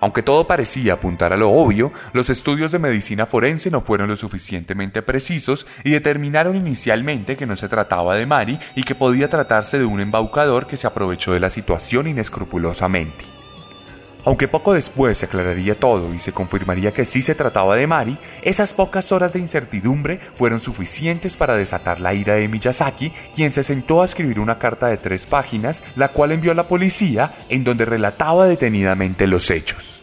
Aunque 0.00 0.22
todo 0.22 0.46
parecía 0.46 0.94
apuntar 0.94 1.32
a 1.32 1.36
lo 1.36 1.50
obvio, 1.50 1.92
los 2.12 2.30
estudios 2.30 2.70
de 2.70 2.78
medicina 2.78 3.26
forense 3.26 3.70
no 3.70 3.80
fueron 3.80 4.08
lo 4.08 4.16
suficientemente 4.16 5.02
precisos 5.02 5.66
y 5.84 5.90
determinaron 5.90 6.56
inicialmente 6.56 7.36
que 7.36 7.46
no 7.46 7.56
se 7.56 7.68
trataba 7.68 8.16
de 8.16 8.26
Mari 8.26 8.58
y 8.74 8.84
que 8.84 8.94
podía 8.94 9.28
tratarse 9.28 9.78
de 9.78 9.84
un 9.84 10.00
embaucador 10.00 10.66
que 10.66 10.76
se 10.76 10.86
aprovechó 10.86 11.32
de 11.32 11.40
la 11.40 11.50
situación 11.50 12.06
inescrupulosamente. 12.06 13.37
Aunque 14.28 14.46
poco 14.46 14.74
después 14.74 15.16
se 15.16 15.24
aclararía 15.24 15.80
todo 15.80 16.12
y 16.12 16.20
se 16.20 16.32
confirmaría 16.32 16.92
que 16.92 17.06
sí 17.06 17.22
se 17.22 17.34
trataba 17.34 17.76
de 17.76 17.86
Mari, 17.86 18.18
esas 18.42 18.74
pocas 18.74 19.10
horas 19.10 19.32
de 19.32 19.38
incertidumbre 19.38 20.20
fueron 20.34 20.60
suficientes 20.60 21.34
para 21.34 21.56
desatar 21.56 21.98
la 21.98 22.12
ira 22.12 22.34
de 22.34 22.46
Miyazaki, 22.46 23.10
quien 23.34 23.52
se 23.52 23.62
sentó 23.62 24.02
a 24.02 24.04
escribir 24.04 24.38
una 24.38 24.58
carta 24.58 24.88
de 24.88 24.98
tres 24.98 25.24
páginas, 25.24 25.82
la 25.96 26.08
cual 26.08 26.32
envió 26.32 26.52
a 26.52 26.54
la 26.54 26.68
policía, 26.68 27.46
en 27.48 27.64
donde 27.64 27.86
relataba 27.86 28.44
detenidamente 28.44 29.26
los 29.26 29.50
hechos. 29.50 30.02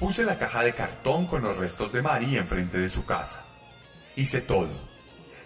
Puse 0.00 0.24
la 0.24 0.38
caja 0.38 0.62
de 0.62 0.72
cartón 0.72 1.26
con 1.26 1.42
los 1.42 1.54
restos 1.58 1.92
de 1.92 2.00
Mari 2.00 2.38
enfrente 2.38 2.78
de 2.78 2.88
su 2.88 3.04
casa. 3.04 3.44
Hice 4.16 4.40
todo, 4.40 4.70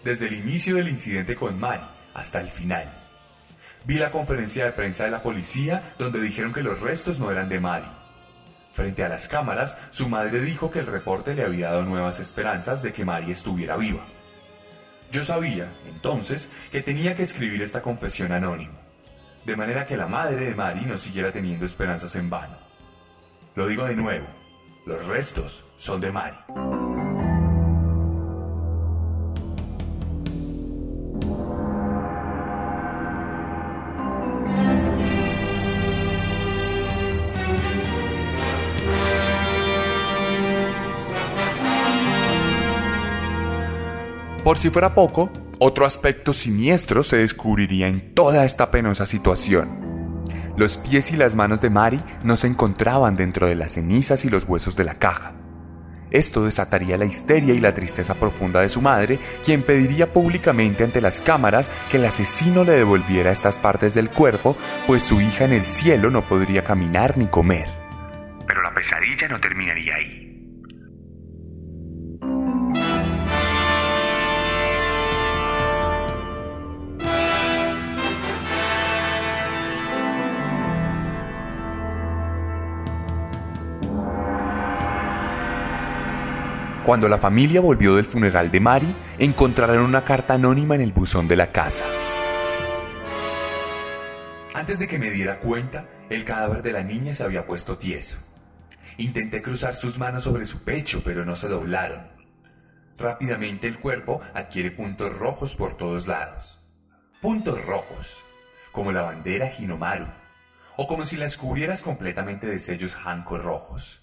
desde 0.04 0.28
el 0.28 0.34
inicio 0.34 0.76
del 0.76 0.90
incidente 0.90 1.34
con 1.34 1.58
Mari 1.58 1.82
hasta 2.14 2.40
el 2.40 2.50
final. 2.50 2.88
Vi 3.84 3.96
la 3.96 4.12
conferencia 4.12 4.64
de 4.64 4.70
prensa 4.70 5.06
de 5.06 5.10
la 5.10 5.24
policía 5.24 5.94
donde 5.98 6.20
dijeron 6.20 6.52
que 6.52 6.62
los 6.62 6.78
restos 6.78 7.18
no 7.18 7.32
eran 7.32 7.48
de 7.48 7.58
Mari 7.58 8.01
Frente 8.72 9.04
a 9.04 9.08
las 9.08 9.28
cámaras, 9.28 9.76
su 9.90 10.08
madre 10.08 10.40
dijo 10.40 10.70
que 10.70 10.78
el 10.78 10.86
reporte 10.86 11.34
le 11.34 11.44
había 11.44 11.70
dado 11.70 11.84
nuevas 11.84 12.20
esperanzas 12.20 12.82
de 12.82 12.92
que 12.92 13.04
Mari 13.04 13.30
estuviera 13.30 13.76
viva. 13.76 14.06
Yo 15.10 15.24
sabía, 15.24 15.70
entonces, 15.86 16.50
que 16.70 16.82
tenía 16.82 17.14
que 17.14 17.22
escribir 17.22 17.60
esta 17.60 17.82
confesión 17.82 18.32
anónima, 18.32 18.80
de 19.44 19.56
manera 19.56 19.86
que 19.86 19.98
la 19.98 20.06
madre 20.06 20.46
de 20.46 20.54
Mari 20.54 20.86
no 20.86 20.96
siguiera 20.96 21.32
teniendo 21.32 21.66
esperanzas 21.66 22.16
en 22.16 22.30
vano. 22.30 22.56
Lo 23.54 23.66
digo 23.66 23.84
de 23.84 23.94
nuevo, 23.94 24.26
los 24.86 25.06
restos 25.06 25.64
son 25.76 26.00
de 26.00 26.10
Mari. 26.10 26.71
Por 44.52 44.58
si 44.58 44.68
fuera 44.68 44.94
poco, 44.94 45.32
otro 45.60 45.86
aspecto 45.86 46.34
siniestro 46.34 47.04
se 47.04 47.16
descubriría 47.16 47.88
en 47.88 48.14
toda 48.14 48.44
esta 48.44 48.70
penosa 48.70 49.06
situación. 49.06 50.26
Los 50.58 50.76
pies 50.76 51.10
y 51.10 51.16
las 51.16 51.34
manos 51.34 51.62
de 51.62 51.70
Mari 51.70 52.02
no 52.22 52.36
se 52.36 52.48
encontraban 52.48 53.16
dentro 53.16 53.46
de 53.46 53.54
las 53.54 53.72
cenizas 53.72 54.26
y 54.26 54.28
los 54.28 54.44
huesos 54.44 54.76
de 54.76 54.84
la 54.84 54.98
caja. 54.98 55.32
Esto 56.10 56.44
desataría 56.44 56.98
la 56.98 57.06
histeria 57.06 57.54
y 57.54 57.60
la 57.60 57.72
tristeza 57.72 58.16
profunda 58.16 58.60
de 58.60 58.68
su 58.68 58.82
madre, 58.82 59.18
quien 59.42 59.62
pediría 59.62 60.12
públicamente 60.12 60.84
ante 60.84 61.00
las 61.00 61.22
cámaras 61.22 61.70
que 61.90 61.96
el 61.96 62.04
asesino 62.04 62.62
le 62.62 62.72
devolviera 62.72 63.32
estas 63.32 63.58
partes 63.58 63.94
del 63.94 64.10
cuerpo, 64.10 64.54
pues 64.86 65.02
su 65.02 65.22
hija 65.22 65.46
en 65.46 65.54
el 65.54 65.64
cielo 65.64 66.10
no 66.10 66.28
podría 66.28 66.62
caminar 66.62 67.16
ni 67.16 67.26
comer. 67.26 67.70
Pero 68.46 68.60
la 68.60 68.74
pesadilla 68.74 69.28
no 69.28 69.40
terminaría 69.40 69.94
ahí. 69.94 70.31
Cuando 86.84 87.08
la 87.08 87.18
familia 87.18 87.60
volvió 87.60 87.94
del 87.94 88.06
funeral 88.06 88.50
de 88.50 88.58
Mari, 88.58 88.92
encontraron 89.20 89.84
una 89.84 90.04
carta 90.04 90.34
anónima 90.34 90.74
en 90.74 90.80
el 90.80 90.92
buzón 90.92 91.28
de 91.28 91.36
la 91.36 91.52
casa. 91.52 91.84
Antes 94.52 94.80
de 94.80 94.88
que 94.88 94.98
me 94.98 95.08
diera 95.10 95.38
cuenta, 95.38 95.88
el 96.10 96.24
cadáver 96.24 96.62
de 96.62 96.72
la 96.72 96.82
niña 96.82 97.14
se 97.14 97.22
había 97.22 97.46
puesto 97.46 97.78
tieso. 97.78 98.18
Intenté 98.96 99.42
cruzar 99.42 99.76
sus 99.76 99.96
manos 100.00 100.24
sobre 100.24 100.44
su 100.44 100.64
pecho, 100.64 101.02
pero 101.04 101.24
no 101.24 101.36
se 101.36 101.46
doblaron. 101.46 102.08
Rápidamente 102.98 103.68
el 103.68 103.78
cuerpo 103.78 104.20
adquiere 104.34 104.72
puntos 104.72 105.16
rojos 105.16 105.54
por 105.54 105.76
todos 105.76 106.08
lados. 106.08 106.58
Puntos 107.20 107.64
rojos, 107.64 108.24
como 108.72 108.90
la 108.90 109.02
bandera 109.02 109.52
Hinomaru, 109.56 110.08
o 110.76 110.88
como 110.88 111.04
si 111.04 111.16
las 111.16 111.36
cubrieras 111.36 111.82
completamente 111.82 112.48
de 112.48 112.58
sellos 112.58 112.96
Hanko 112.96 113.38
rojos. 113.38 114.01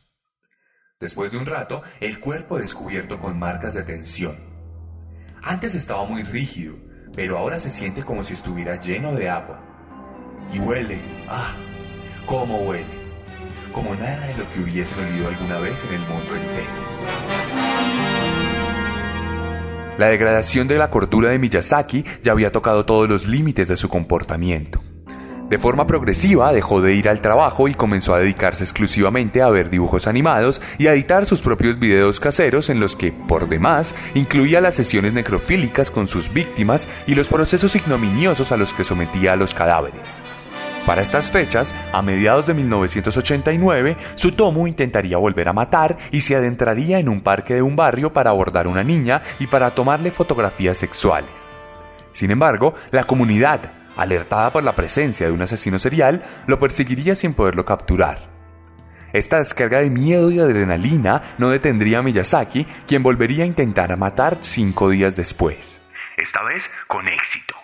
Después 1.02 1.32
de 1.32 1.38
un 1.38 1.46
rato, 1.46 1.82
el 2.02 2.20
cuerpo 2.20 2.60
descubierto 2.60 3.22
con 3.22 3.40
marcas 3.40 3.74
de 3.74 3.84
tensión. 3.84 4.36
Antes 5.42 5.74
estaba 5.74 6.04
muy 6.04 6.24
rígido, 6.24 6.76
pero 7.16 7.38
ahora 7.38 7.62
se 7.62 7.72
siente 7.72 8.04
como 8.04 8.26
si 8.26 8.34
estuviera 8.34 8.76
lleno 8.76 9.14
de 9.14 9.30
agua. 9.30 9.62
Y 10.52 10.60
huele, 10.60 11.00
ah, 11.30 11.56
cómo 12.26 12.64
huele, 12.64 13.00
como 13.72 13.96
nada 13.96 14.28
de 14.28 14.36
lo 14.40 14.50
que 14.50 14.60
hubiese 14.60 14.94
olido 14.96 15.30
alguna 15.30 15.60
vez 15.60 15.86
en 15.86 15.94
el 15.94 16.02
mundo 16.02 16.36
entero. 16.36 16.70
La 19.98 20.10
degradación 20.10 20.68
de 20.68 20.78
la 20.78 20.90
cordura 20.90 21.30
de 21.30 21.40
Miyazaki 21.40 22.04
ya 22.24 22.34
había 22.34 22.52
tocado 22.52 22.86
todos 22.86 23.08
los 23.08 23.26
límites 23.26 23.70
de 23.70 23.78
su 23.78 23.88
comportamiento. 23.88 24.82
De 25.50 25.58
forma 25.58 25.88
progresiva 25.88 26.54
dejó 26.54 26.80
de 26.80 26.94
ir 26.94 27.10
al 27.10 27.22
trabajo 27.22 27.68
y 27.68 27.74
comenzó 27.74 28.14
a 28.14 28.20
dedicarse 28.20 28.64
exclusivamente 28.64 29.42
a 29.42 29.50
ver 29.50 29.72
dibujos 29.72 30.06
animados 30.06 30.62
y 30.78 30.86
a 30.86 30.94
editar 30.94 31.26
sus 31.26 31.42
propios 31.42 31.80
videos 31.80 32.20
caseros 32.20 32.70
en 32.70 32.80
los 32.80 32.96
que, 32.96 33.12
por 33.12 33.50
demás, 33.50 33.96
incluía 34.14 34.62
las 34.62 34.76
sesiones 34.76 35.14
necrofílicas 35.14 35.90
con 35.90 36.08
sus 36.08 36.32
víctimas 36.32 36.88
y 37.08 37.16
los 37.16 37.28
procesos 37.28 37.76
ignominiosos 37.76 38.52
a 38.52 38.58
los 38.58 38.74
que 38.74 38.84
sometía 38.84 39.34
a 39.34 39.38
los 39.38 39.56
cadáveres. 39.56 40.22
Para 40.86 41.02
estas 41.02 41.32
fechas, 41.32 41.74
a 41.94 42.04
mediados 42.04 42.46
de 42.46 42.54
1989, 42.54 43.98
Sutomu 44.14 44.68
intentaría 44.68 45.18
volver 45.18 45.48
a 45.48 45.54
matar 45.54 45.98
y 46.12 46.22
se 46.22 46.36
adentraría 46.36 47.00
en 47.00 47.10
un 47.10 47.22
parque 47.22 47.56
de 47.56 47.64
un 47.64 47.76
barrio 47.76 48.14
para 48.14 48.30
abordar 48.30 48.68
una 48.68 48.84
niña 48.84 49.24
y 49.40 49.48
para 49.48 49.72
tomarle 49.72 50.12
fotografías 50.12 50.78
sexuales. 50.78 51.52
Sin 52.14 52.30
embargo, 52.30 52.76
la 52.92 53.06
comunidad, 53.06 53.60
alertada 54.02 54.52
por 54.52 54.64
la 54.64 54.74
presencia 54.74 55.26
de 55.28 55.32
un 55.32 55.42
asesino 55.42 55.80
serial, 55.80 56.24
lo 56.48 56.60
perseguiría 56.60 57.16
sin 57.16 57.34
poderlo 57.34 57.66
capturar. 57.66 58.30
Esta 59.14 59.40
descarga 59.40 59.80
de 59.80 59.90
miedo 59.90 60.30
y 60.32 60.40
adrenalina 60.40 61.22
no 61.38 61.50
detendría 61.50 62.00
a 62.00 62.04
Miyazaki, 62.04 62.66
quien 62.88 63.02
volvería 63.02 63.44
a 63.44 63.48
intentar 63.48 63.96
matar 63.98 64.38
cinco 64.42 64.90
días 64.90 65.16
después. 65.16 65.82
Esta 66.18 66.44
vez 66.44 66.70
con 66.88 67.08
éxito. 67.08 67.56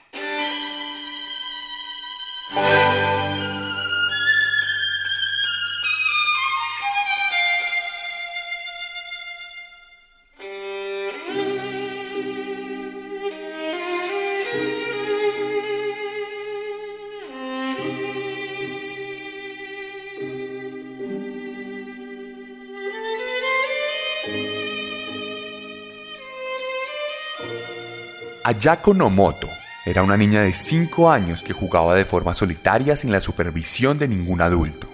Ayako 28.47 28.93
Nomoto 28.93 29.49
era 29.88 30.03
una 30.03 30.15
niña 30.15 30.43
de 30.43 30.53
5 30.53 31.10
años 31.10 31.41
que 31.41 31.51
jugaba 31.51 31.95
de 31.95 32.05
forma 32.05 32.36
solitaria 32.36 32.95
sin 32.95 33.12
la 33.12 33.19
supervisión 33.19 33.97
de 33.97 34.08
ningún 34.08 34.39
adulto. 34.39 34.88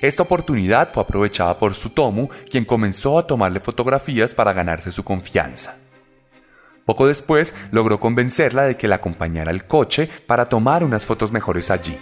Esta 0.00 0.22
oportunidad 0.22 0.90
fue 0.90 1.02
aprovechada 1.02 1.58
por 1.58 1.74
Sutomu, 1.74 2.30
quien 2.50 2.64
comenzó 2.64 3.18
a 3.18 3.26
tomarle 3.26 3.60
fotografías 3.60 4.32
para 4.32 4.54
ganarse 4.54 4.92
su 4.92 5.04
confianza. 5.04 5.76
Poco 6.86 7.06
después 7.06 7.54
logró 7.70 8.00
convencerla 8.00 8.62
de 8.62 8.78
que 8.78 8.88
la 8.88 8.96
acompañara 8.96 9.50
al 9.50 9.66
coche 9.66 10.08
para 10.26 10.46
tomar 10.46 10.82
unas 10.82 11.04
fotos 11.04 11.32
mejores 11.32 11.70
allí. 11.70 11.98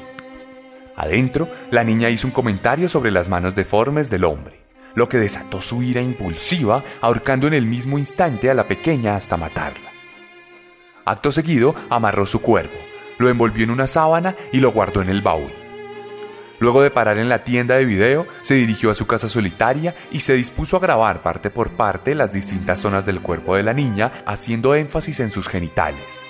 Adentro, 0.94 1.48
la 1.72 1.82
niña 1.82 2.08
hizo 2.08 2.28
un 2.28 2.32
comentario 2.32 2.88
sobre 2.88 3.10
las 3.10 3.28
manos 3.28 3.56
deformes 3.56 4.10
del 4.10 4.22
hombre, 4.22 4.60
lo 4.94 5.08
que 5.08 5.18
desató 5.18 5.60
su 5.60 5.82
ira 5.82 6.02
impulsiva, 6.02 6.84
ahorcando 7.00 7.48
en 7.48 7.54
el 7.54 7.66
mismo 7.66 7.98
instante 7.98 8.48
a 8.48 8.54
la 8.54 8.68
pequeña 8.68 9.16
hasta 9.16 9.36
matarla. 9.36 9.88
Acto 11.08 11.32
seguido, 11.32 11.74
amarró 11.88 12.26
su 12.26 12.42
cuerpo, 12.42 12.76
lo 13.16 13.30
envolvió 13.30 13.64
en 13.64 13.70
una 13.70 13.86
sábana 13.86 14.36
y 14.52 14.60
lo 14.60 14.72
guardó 14.72 15.00
en 15.00 15.08
el 15.08 15.22
baúl. 15.22 15.50
Luego 16.58 16.82
de 16.82 16.90
parar 16.90 17.16
en 17.16 17.30
la 17.30 17.44
tienda 17.44 17.76
de 17.76 17.86
video, 17.86 18.26
se 18.42 18.56
dirigió 18.56 18.90
a 18.90 18.94
su 18.94 19.06
casa 19.06 19.26
solitaria 19.26 19.94
y 20.10 20.20
se 20.20 20.34
dispuso 20.34 20.76
a 20.76 20.80
grabar 20.80 21.22
parte 21.22 21.48
por 21.48 21.70
parte 21.70 22.14
las 22.14 22.34
distintas 22.34 22.80
zonas 22.80 23.06
del 23.06 23.22
cuerpo 23.22 23.56
de 23.56 23.62
la 23.62 23.72
niña, 23.72 24.12
haciendo 24.26 24.74
énfasis 24.74 25.20
en 25.20 25.30
sus 25.30 25.48
genitales. 25.48 26.20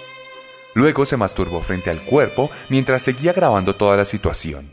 Luego 0.75 1.07
se 1.07 1.17
masturbó 1.17 1.61
frente 1.61 1.91
al 1.91 2.05
cuerpo 2.05 2.49
mientras 2.69 3.03
seguía 3.03 3.33
grabando 3.33 3.75
toda 3.75 3.97
la 3.97 4.05
situación. 4.05 4.73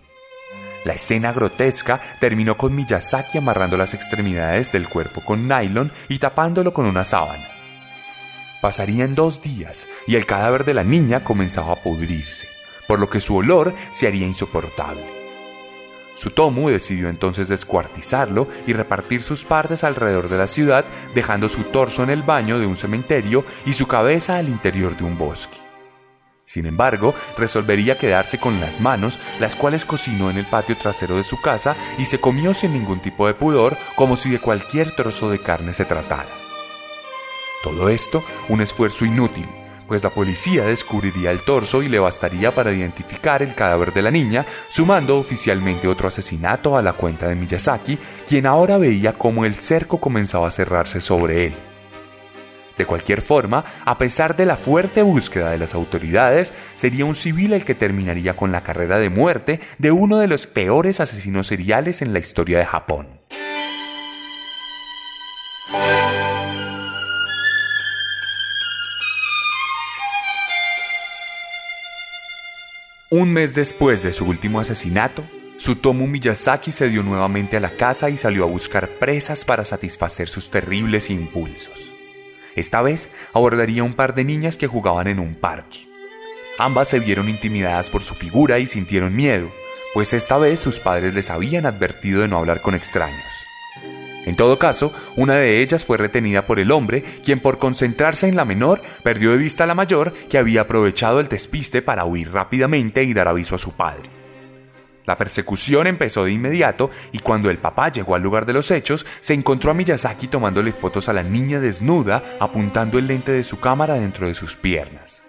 La 0.84 0.94
escena 0.94 1.34
grotesca 1.34 2.00
terminó 2.20 2.58
con 2.58 2.76
Miyazaki 2.76 3.40
amarrando 3.40 3.76
las 3.76 3.96
extremidades 3.96 4.72
del 4.72 4.88
cuerpo 4.88 5.26
con 5.26 5.48
nylon 5.48 5.92
y 6.10 6.20
tapándolo 6.20 6.76
con 6.76 6.86
una 6.86 7.04
sábana. 7.04 7.55
Pasarían 8.66 9.14
dos 9.14 9.44
días 9.44 9.88
y 10.08 10.16
el 10.16 10.26
cadáver 10.26 10.66
de 10.66 10.74
la 10.74 10.84
niña 10.84 11.24
comenzaba 11.24 11.74
a 11.74 11.84
pudrirse, 11.84 12.48
por 12.88 13.00
lo 13.00 13.12
que 13.12 13.22
su 13.22 13.36
olor 13.36 13.76
se 13.92 14.08
haría 14.08 14.26
insoportable. 14.26 15.06
Sutomu 16.16 16.70
decidió 16.70 17.10
entonces 17.10 17.48
descuartizarlo 17.48 18.48
y 18.66 18.74
repartir 18.74 19.22
sus 19.22 19.46
partes 19.46 19.84
alrededor 19.84 20.30
de 20.30 20.40
la 20.40 20.48
ciudad, 20.48 20.84
dejando 21.14 21.48
su 21.48 21.66
torso 21.66 22.02
en 22.02 22.10
el 22.10 22.24
baño 22.24 22.58
de 22.58 22.66
un 22.66 22.76
cementerio 22.76 23.46
y 23.68 23.74
su 23.74 23.86
cabeza 23.86 24.38
al 24.38 24.50
interior 24.50 24.98
de 24.98 25.04
un 25.04 25.16
bosque. 25.16 25.60
Sin 26.44 26.66
embargo, 26.66 27.14
resolvería 27.38 28.00
quedarse 28.00 28.40
con 28.40 28.60
las 28.60 28.82
manos, 28.82 29.20
las 29.40 29.56
cuales 29.56 29.86
cocinó 29.86 30.32
en 30.32 30.40
el 30.40 30.46
patio 30.48 30.76
trasero 30.76 31.18
de 31.18 31.24
su 31.24 31.40
casa 31.40 31.76
y 32.00 32.08
se 32.08 32.20
comió 32.20 32.56
sin 32.56 32.74
ningún 32.74 33.00
tipo 33.00 33.28
de 33.28 33.36
pudor, 33.36 33.78
como 33.96 34.18
si 34.18 34.32
de 34.32 34.40
cualquier 34.40 34.96
trozo 34.96 35.30
de 35.30 35.38
carne 35.38 35.72
se 35.72 35.86
tratara. 35.86 36.45
Todo 37.66 37.90
esto 37.90 38.24
un 38.48 38.62
esfuerzo 38.62 39.06
inútil, 39.06 39.48
pues 39.88 40.04
la 40.04 40.12
policía 40.12 40.66
descubriría 40.66 41.32
el 41.32 41.44
torso 41.44 41.82
y 41.82 41.90
le 41.90 41.98
bastaría 41.98 42.54
para 42.54 42.72
identificar 42.72 43.42
el 43.42 43.56
cadáver 43.56 43.92
de 43.92 44.04
la 44.04 44.12
niña, 44.12 44.46
sumando 44.70 45.18
oficialmente 45.18 45.88
otro 45.88 46.08
asesinato 46.08 46.78
a 46.78 46.84
la 46.84 46.94
cuenta 46.94 47.28
de 47.28 47.34
Miyazaki, 47.34 47.98
quien 48.28 48.46
ahora 48.46 48.78
veía 48.78 49.14
cómo 49.14 49.46
el 49.46 49.56
cerco 49.56 50.00
comenzaba 50.00 50.48
a 50.48 50.52
cerrarse 50.52 51.02
sobre 51.02 51.48
él. 51.48 51.56
De 52.78 52.86
cualquier 52.86 53.24
forma, 53.24 53.66
a 53.84 53.98
pesar 53.98 54.36
de 54.36 54.46
la 54.46 54.58
fuerte 54.58 55.02
búsqueda 55.02 55.50
de 55.50 55.58
las 55.58 55.74
autoridades, 55.74 56.54
sería 56.76 57.06
un 57.06 57.16
civil 57.16 57.54
el 57.54 57.66
que 57.66 57.74
terminaría 57.74 58.36
con 58.36 58.52
la 58.52 58.62
carrera 58.62 59.00
de 59.00 59.10
muerte 59.10 59.60
de 59.80 59.90
uno 59.90 60.20
de 60.20 60.28
los 60.28 60.46
peores 60.46 61.00
asesinos 61.00 61.48
seriales 61.48 62.04
en 62.04 62.14
la 62.14 62.20
historia 62.20 62.60
de 62.60 62.66
Japón. 62.68 63.08
Un 73.18 73.32
mes 73.32 73.56
después 73.56 74.04
de 74.04 74.12
su 74.12 74.26
último 74.26 74.60
asesinato, 74.60 75.24
Sutomu 75.58 76.06
Miyazaki 76.06 76.74
se 76.74 76.90
dio 76.90 77.02
nuevamente 77.02 77.56
a 77.56 77.62
la 77.62 77.78
casa 77.78 78.10
y 78.10 78.18
salió 78.18 78.44
a 78.44 78.48
buscar 78.48 78.90
presas 79.00 79.46
para 79.46 79.64
satisfacer 79.64 80.28
sus 80.28 80.52
terribles 80.52 81.10
impulsos. 81.10 81.94
Esta 82.58 82.82
vez 82.82 83.10
abordaría 83.32 83.86
un 83.86 83.94
par 83.94 84.16
de 84.16 84.26
niñas 84.26 84.58
que 84.58 84.68
jugaban 84.68 85.08
en 85.08 85.20
un 85.20 85.34
parque. 85.34 85.88
Ambas 86.58 86.90
se 86.90 87.00
vieron 87.00 87.30
intimidadas 87.30 87.90
por 87.90 88.04
su 88.04 88.16
figura 88.16 88.60
y 88.60 88.68
sintieron 88.68 89.16
miedo, 89.16 89.50
pues 89.94 90.12
esta 90.12 90.38
vez 90.38 90.60
sus 90.60 90.80
padres 90.80 91.14
les 91.14 91.30
habían 91.30 91.66
advertido 91.66 92.22
de 92.22 92.28
no 92.28 92.38
hablar 92.38 92.62
con 92.62 92.76
extraños. 92.76 93.35
En 94.26 94.36
todo 94.36 94.58
caso, 94.58 94.92
una 95.16 95.36
de 95.36 95.62
ellas 95.62 95.86
fue 95.86 95.98
retenida 95.98 96.48
por 96.48 96.60
el 96.60 96.72
hombre, 96.72 97.04
quien 97.24 97.40
por 97.40 97.60
concentrarse 97.60 98.28
en 98.28 98.36
la 98.36 98.44
menor 98.44 98.82
perdió 99.04 99.32
de 99.32 99.38
vista 99.38 99.64
a 99.64 99.68
la 99.68 99.76
mayor, 99.76 100.14
que 100.30 100.40
había 100.40 100.62
aprovechado 100.62 101.20
el 101.20 101.28
despiste 101.28 101.84
para 101.84 102.06
huir 102.06 102.32
rápidamente 102.32 103.04
y 103.04 103.14
dar 103.14 103.28
aviso 103.28 103.56
a 103.56 103.60
su 103.60 103.72
padre. 103.74 104.10
La 105.06 105.20
persecución 105.20 105.86
empezó 105.86 106.26
de 106.26 106.32
inmediato 106.32 106.90
y 107.12 107.20
cuando 107.20 107.52
el 107.52 107.60
papá 107.60 107.90
llegó 107.92 108.16
al 108.16 108.24
lugar 108.24 108.48
de 108.48 108.54
los 108.54 108.72
hechos, 108.72 109.06
se 109.22 109.36
encontró 109.36 109.70
a 109.70 109.76
Miyazaki 109.76 110.28
tomándole 110.28 110.72
fotos 110.72 111.08
a 111.08 111.14
la 111.14 111.22
niña 111.22 111.60
desnuda, 111.60 112.24
apuntando 112.40 112.98
el 112.98 113.06
lente 113.06 113.32
de 113.32 113.44
su 113.44 113.60
cámara 113.60 113.94
dentro 113.94 114.26
de 114.26 114.34
sus 114.34 114.56
piernas. 114.56 115.22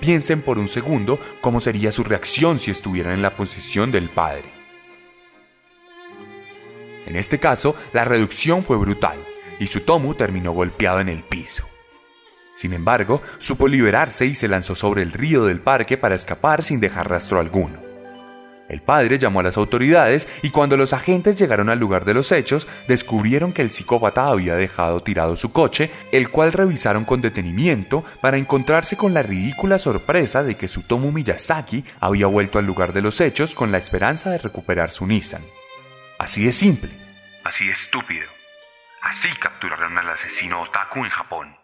Piensen 0.00 0.42
por 0.42 0.58
un 0.58 0.68
segundo 0.68 1.20
cómo 1.40 1.60
sería 1.60 1.92
su 1.92 2.02
reacción 2.02 2.58
si 2.58 2.72
estuvieran 2.72 3.14
en 3.14 3.22
la 3.22 3.36
posición 3.36 3.92
del 3.92 4.08
padre. 4.08 4.57
En 7.08 7.16
este 7.16 7.40
caso, 7.40 7.74
la 7.94 8.04
reducción 8.04 8.62
fue 8.62 8.76
brutal 8.76 9.16
y 9.58 9.66
Sutomu 9.66 10.12
terminó 10.12 10.52
golpeado 10.52 11.00
en 11.00 11.08
el 11.08 11.22
piso. 11.22 11.66
Sin 12.54 12.74
embargo, 12.74 13.22
supo 13.38 13.66
liberarse 13.66 14.26
y 14.26 14.34
se 14.34 14.46
lanzó 14.46 14.74
sobre 14.74 15.00
el 15.00 15.12
río 15.12 15.46
del 15.46 15.58
parque 15.58 15.96
para 15.96 16.14
escapar 16.14 16.62
sin 16.62 16.80
dejar 16.80 17.08
rastro 17.08 17.40
alguno. 17.40 17.78
El 18.68 18.82
padre 18.82 19.18
llamó 19.18 19.40
a 19.40 19.42
las 19.42 19.56
autoridades 19.56 20.28
y 20.42 20.50
cuando 20.50 20.76
los 20.76 20.92
agentes 20.92 21.38
llegaron 21.38 21.70
al 21.70 21.78
lugar 21.78 22.04
de 22.04 22.12
los 22.12 22.30
hechos, 22.30 22.66
descubrieron 22.88 23.54
que 23.54 23.62
el 23.62 23.70
psicópata 23.70 24.26
había 24.26 24.56
dejado 24.56 25.02
tirado 25.02 25.34
su 25.36 25.50
coche, 25.50 25.90
el 26.12 26.28
cual 26.28 26.52
revisaron 26.52 27.06
con 27.06 27.22
detenimiento 27.22 28.04
para 28.20 28.36
encontrarse 28.36 28.98
con 28.98 29.14
la 29.14 29.22
ridícula 29.22 29.78
sorpresa 29.78 30.42
de 30.42 30.58
que 30.58 30.68
Sutomu 30.68 31.10
Miyazaki 31.10 31.84
había 32.00 32.26
vuelto 32.26 32.58
al 32.58 32.66
lugar 32.66 32.92
de 32.92 33.00
los 33.00 33.22
hechos 33.22 33.54
con 33.54 33.72
la 33.72 33.78
esperanza 33.78 34.28
de 34.28 34.36
recuperar 34.36 34.90
su 34.90 35.06
Nissan. 35.06 35.40
Así 36.18 36.44
de 36.44 36.52
simple. 36.52 36.90
Así 37.44 37.68
estúpido. 37.70 38.28
Así 39.02 39.28
capturaron 39.40 39.96
al 39.96 40.10
asesino 40.10 40.60
otaku 40.62 41.04
en 41.04 41.10
Japón. 41.10 41.56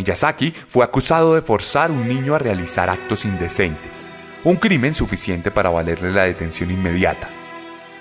Miyazaki 0.00 0.54
fue 0.66 0.82
acusado 0.82 1.34
de 1.34 1.42
forzar 1.42 1.90
a 1.90 1.92
un 1.92 2.08
niño 2.08 2.34
a 2.34 2.38
realizar 2.38 2.88
actos 2.88 3.26
indecentes, 3.26 4.08
un 4.44 4.56
crimen 4.56 4.94
suficiente 4.94 5.50
para 5.50 5.68
valerle 5.68 6.10
la 6.10 6.24
detención 6.24 6.70
inmediata. 6.70 7.28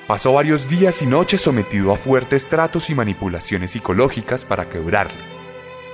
Pasó 0.07 0.33
varios 0.33 0.69
días 0.69 1.01
y 1.01 1.05
noches 1.05 1.41
sometido 1.41 1.91
a 1.91 1.97
fuertes 1.97 2.47
tratos 2.47 2.89
y 2.89 2.95
manipulaciones 2.95 3.71
psicológicas 3.71 4.45
para 4.45 4.69
quebrarle, 4.69 5.21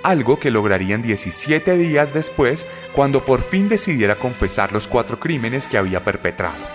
algo 0.03 0.39
que 0.39 0.51
lograrían 0.51 1.01
17 1.01 1.75
días 1.75 2.13
después 2.13 2.67
cuando 2.93 3.25
por 3.25 3.41
fin 3.41 3.67
decidiera 3.67 4.15
confesar 4.15 4.71
los 4.71 4.87
cuatro 4.87 5.19
crímenes 5.19 5.67
que 5.67 5.79
había 5.79 6.03
perpetrado. 6.03 6.74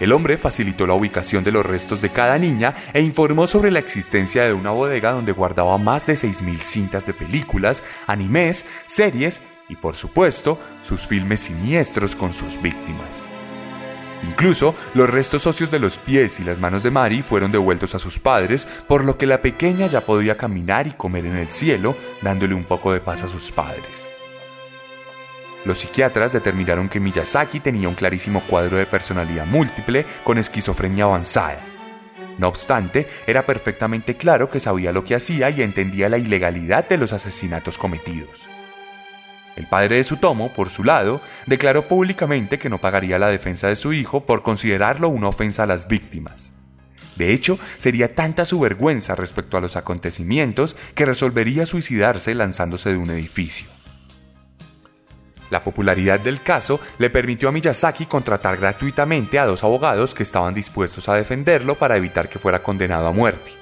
El 0.00 0.12
hombre 0.12 0.36
facilitó 0.36 0.86
la 0.86 0.94
ubicación 0.94 1.44
de 1.44 1.52
los 1.52 1.64
restos 1.64 2.00
de 2.02 2.10
cada 2.10 2.38
niña 2.38 2.74
e 2.92 3.00
informó 3.00 3.46
sobre 3.46 3.70
la 3.70 3.78
existencia 3.78 4.44
de 4.44 4.52
una 4.52 4.70
bodega 4.70 5.12
donde 5.12 5.32
guardaba 5.32 5.78
más 5.78 6.06
de 6.06 6.14
6.000 6.14 6.60
cintas 6.60 7.06
de 7.06 7.14
películas, 7.14 7.82
animes, 8.06 8.66
series 8.86 9.40
y 9.68 9.76
por 9.76 9.94
supuesto 9.96 10.58
sus 10.82 11.06
filmes 11.06 11.40
siniestros 11.40 12.16
con 12.16 12.34
sus 12.34 12.60
víctimas. 12.60 13.28
Incluso 14.26 14.74
los 14.94 15.08
restos 15.08 15.46
óseos 15.46 15.70
de 15.70 15.78
los 15.78 15.98
pies 15.98 16.40
y 16.40 16.44
las 16.44 16.58
manos 16.58 16.82
de 16.82 16.90
Mari 16.90 17.22
fueron 17.22 17.52
devueltos 17.52 17.94
a 17.94 17.98
sus 17.98 18.18
padres, 18.18 18.66
por 18.88 19.04
lo 19.04 19.18
que 19.18 19.26
la 19.26 19.42
pequeña 19.42 19.86
ya 19.86 20.00
podía 20.00 20.36
caminar 20.36 20.86
y 20.86 20.92
comer 20.92 21.26
en 21.26 21.36
el 21.36 21.48
cielo, 21.48 21.96
dándole 22.22 22.54
un 22.54 22.64
poco 22.64 22.92
de 22.92 23.00
paz 23.00 23.22
a 23.22 23.28
sus 23.28 23.52
padres. 23.52 24.13
Los 25.64 25.78
psiquiatras 25.78 26.32
determinaron 26.32 26.88
que 26.88 27.00
Miyazaki 27.00 27.60
tenía 27.60 27.88
un 27.88 27.94
clarísimo 27.94 28.42
cuadro 28.42 28.76
de 28.76 28.86
personalidad 28.86 29.46
múltiple 29.46 30.04
con 30.22 30.36
esquizofrenia 30.36 31.04
avanzada. 31.04 31.64
No 32.36 32.48
obstante, 32.48 33.08
era 33.26 33.46
perfectamente 33.46 34.16
claro 34.16 34.50
que 34.50 34.60
sabía 34.60 34.92
lo 34.92 35.04
que 35.04 35.14
hacía 35.14 35.50
y 35.50 35.62
entendía 35.62 36.08
la 36.08 36.18
ilegalidad 36.18 36.88
de 36.88 36.98
los 36.98 37.12
asesinatos 37.12 37.78
cometidos. 37.78 38.40
El 39.56 39.66
padre 39.68 39.96
de 39.96 40.04
Sutomo, 40.04 40.52
por 40.52 40.68
su 40.68 40.82
lado, 40.82 41.20
declaró 41.46 41.86
públicamente 41.86 42.58
que 42.58 42.68
no 42.68 42.78
pagaría 42.78 43.20
la 43.20 43.28
defensa 43.28 43.68
de 43.68 43.76
su 43.76 43.92
hijo 43.92 44.26
por 44.26 44.42
considerarlo 44.42 45.08
una 45.08 45.28
ofensa 45.28 45.62
a 45.62 45.66
las 45.66 45.86
víctimas. 45.86 46.52
De 47.14 47.32
hecho, 47.32 47.58
sería 47.78 48.16
tanta 48.16 48.44
su 48.44 48.58
vergüenza 48.58 49.14
respecto 49.14 49.56
a 49.56 49.60
los 49.60 49.76
acontecimientos 49.76 50.76
que 50.96 51.06
resolvería 51.06 51.64
suicidarse 51.64 52.34
lanzándose 52.34 52.90
de 52.90 52.96
un 52.96 53.10
edificio. 53.10 53.68
La 55.54 55.62
popularidad 55.62 56.18
del 56.18 56.42
caso 56.42 56.80
le 56.98 57.10
permitió 57.10 57.48
a 57.48 57.52
Miyazaki 57.52 58.06
contratar 58.06 58.56
gratuitamente 58.56 59.38
a 59.38 59.46
dos 59.46 59.62
abogados 59.62 60.12
que 60.12 60.24
estaban 60.24 60.52
dispuestos 60.52 61.08
a 61.08 61.14
defenderlo 61.14 61.76
para 61.76 61.96
evitar 61.96 62.28
que 62.28 62.40
fuera 62.40 62.60
condenado 62.60 63.06
a 63.06 63.12
muerte. 63.12 63.52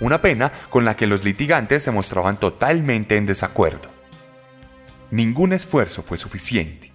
Una 0.00 0.22
pena 0.22 0.50
con 0.70 0.86
la 0.86 0.96
que 0.96 1.06
los 1.06 1.24
litigantes 1.24 1.82
se 1.82 1.90
mostraban 1.90 2.40
totalmente 2.40 3.18
en 3.18 3.26
desacuerdo. 3.26 3.90
Ningún 5.10 5.52
esfuerzo 5.52 6.02
fue 6.02 6.16
suficiente, 6.16 6.90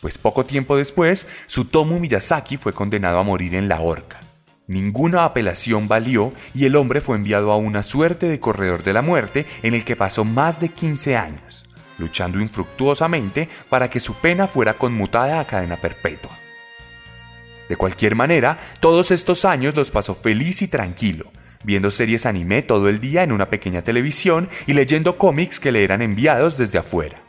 pues 0.00 0.16
poco 0.16 0.46
tiempo 0.46 0.78
después, 0.78 1.26
Sutomu 1.46 2.00
Miyazaki 2.00 2.56
fue 2.56 2.72
condenado 2.72 3.18
a 3.18 3.24
morir 3.24 3.54
en 3.54 3.68
la 3.68 3.82
horca. 3.82 4.20
Ninguna 4.68 5.26
apelación 5.26 5.86
valió 5.86 6.32
y 6.54 6.64
el 6.64 6.76
hombre 6.76 7.02
fue 7.02 7.16
enviado 7.16 7.52
a 7.52 7.58
una 7.58 7.82
suerte 7.82 8.26
de 8.26 8.40
corredor 8.40 8.84
de 8.84 8.94
la 8.94 9.02
muerte 9.02 9.44
en 9.62 9.74
el 9.74 9.84
que 9.84 9.96
pasó 9.96 10.24
más 10.24 10.60
de 10.60 10.70
15 10.70 11.14
años 11.14 11.61
luchando 12.02 12.40
infructuosamente 12.40 13.48
para 13.70 13.88
que 13.88 14.00
su 14.00 14.14
pena 14.14 14.46
fuera 14.46 14.74
conmutada 14.74 15.40
a 15.40 15.46
cadena 15.46 15.76
perpetua. 15.76 16.36
De 17.68 17.76
cualquier 17.76 18.14
manera, 18.16 18.58
todos 18.80 19.10
estos 19.10 19.44
años 19.44 19.74
los 19.74 19.90
pasó 19.90 20.14
feliz 20.14 20.60
y 20.60 20.68
tranquilo, 20.68 21.32
viendo 21.64 21.90
series 21.90 22.26
anime 22.26 22.62
todo 22.62 22.88
el 22.88 23.00
día 23.00 23.22
en 23.22 23.32
una 23.32 23.48
pequeña 23.48 23.82
televisión 23.82 24.50
y 24.66 24.74
leyendo 24.74 25.16
cómics 25.16 25.60
que 25.60 25.72
le 25.72 25.84
eran 25.84 26.02
enviados 26.02 26.58
desde 26.58 26.78
afuera. 26.78 27.22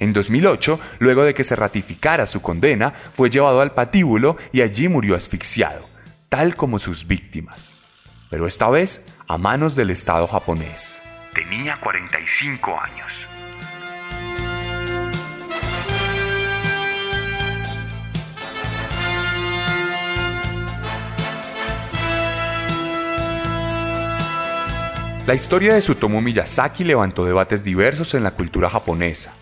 En 0.00 0.12
2008, 0.12 0.80
luego 0.98 1.24
de 1.24 1.32
que 1.32 1.44
se 1.44 1.56
ratificara 1.56 2.26
su 2.26 2.42
condena, 2.42 2.92
fue 3.14 3.30
llevado 3.30 3.60
al 3.60 3.72
patíbulo 3.72 4.36
y 4.50 4.62
allí 4.62 4.88
murió 4.88 5.14
asfixiado, 5.14 5.88
tal 6.28 6.56
como 6.56 6.78
sus 6.78 7.06
víctimas. 7.06 7.72
Pero 8.30 8.46
esta 8.46 8.68
vez 8.68 9.04
a 9.28 9.38
manos 9.38 9.76
del 9.76 9.90
Estado 9.90 10.26
japonés. 10.26 11.00
Tenía 11.34 11.78
45 11.80 12.80
años. 12.80 13.29
La 25.30 25.36
historia 25.36 25.74
de 25.74 25.80
Sutomu 25.80 26.20
Miyazaki 26.20 26.82
levantó 26.82 27.24
debates 27.24 27.62
diversos 27.62 28.14
en 28.14 28.24
la 28.24 28.32
cultura 28.32 28.68
japonesa. 28.68 29.32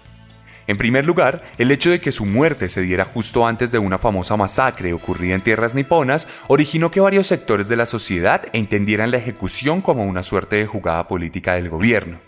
En 0.66 0.76
primer 0.76 1.07
lugar, 1.07 1.43
el 1.57 1.70
hecho 1.70 1.89
de 1.89 1.99
que 1.99 2.12
su 2.12 2.26
muerte 2.26 2.68
se 2.68 2.82
diera 2.82 3.07
justo 3.07 3.47
antes 3.47 3.72
de 3.72 3.78
una 3.78 3.97
famosa 3.97 4.36
masacre 4.36 4.93
ocurrida 4.93 5.34
en 5.34 5.41
tierras 5.41 5.74
niponas 5.74 6.28
originó 6.49 6.91
que 6.91 7.01
varios 7.01 7.26
sectores 7.26 7.68
de 7.68 7.76
la 7.76 7.86
sociedad 7.86 8.43
entendieran 8.53 9.11
la 9.11 9.16
ejecución 9.16 9.80
como 9.80 10.05
una 10.05 10.22
suerte 10.22 10.57
de 10.57 10.66
jugada 10.66 11.09
política 11.09 11.55
del 11.55 11.70
gobierno. 11.70 12.20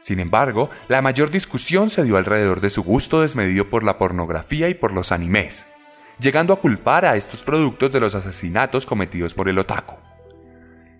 Sin 0.00 0.18
embargo, 0.18 0.68
la 0.88 1.00
mayor 1.00 1.30
discusión 1.30 1.90
se 1.90 2.02
dio 2.02 2.16
alrededor 2.16 2.60
de 2.60 2.70
su 2.70 2.82
gusto 2.82 3.20
desmedido 3.20 3.66
por 3.66 3.84
la 3.84 3.98
pornografía 3.98 4.68
y 4.68 4.74
por 4.74 4.92
los 4.92 5.12
animes, 5.12 5.64
llegando 6.18 6.52
a 6.52 6.60
culpar 6.60 7.04
a 7.04 7.14
estos 7.14 7.42
productos 7.42 7.92
de 7.92 8.00
los 8.00 8.16
asesinatos 8.16 8.84
cometidos 8.84 9.32
por 9.32 9.48
el 9.48 9.60
otaku. 9.60 10.09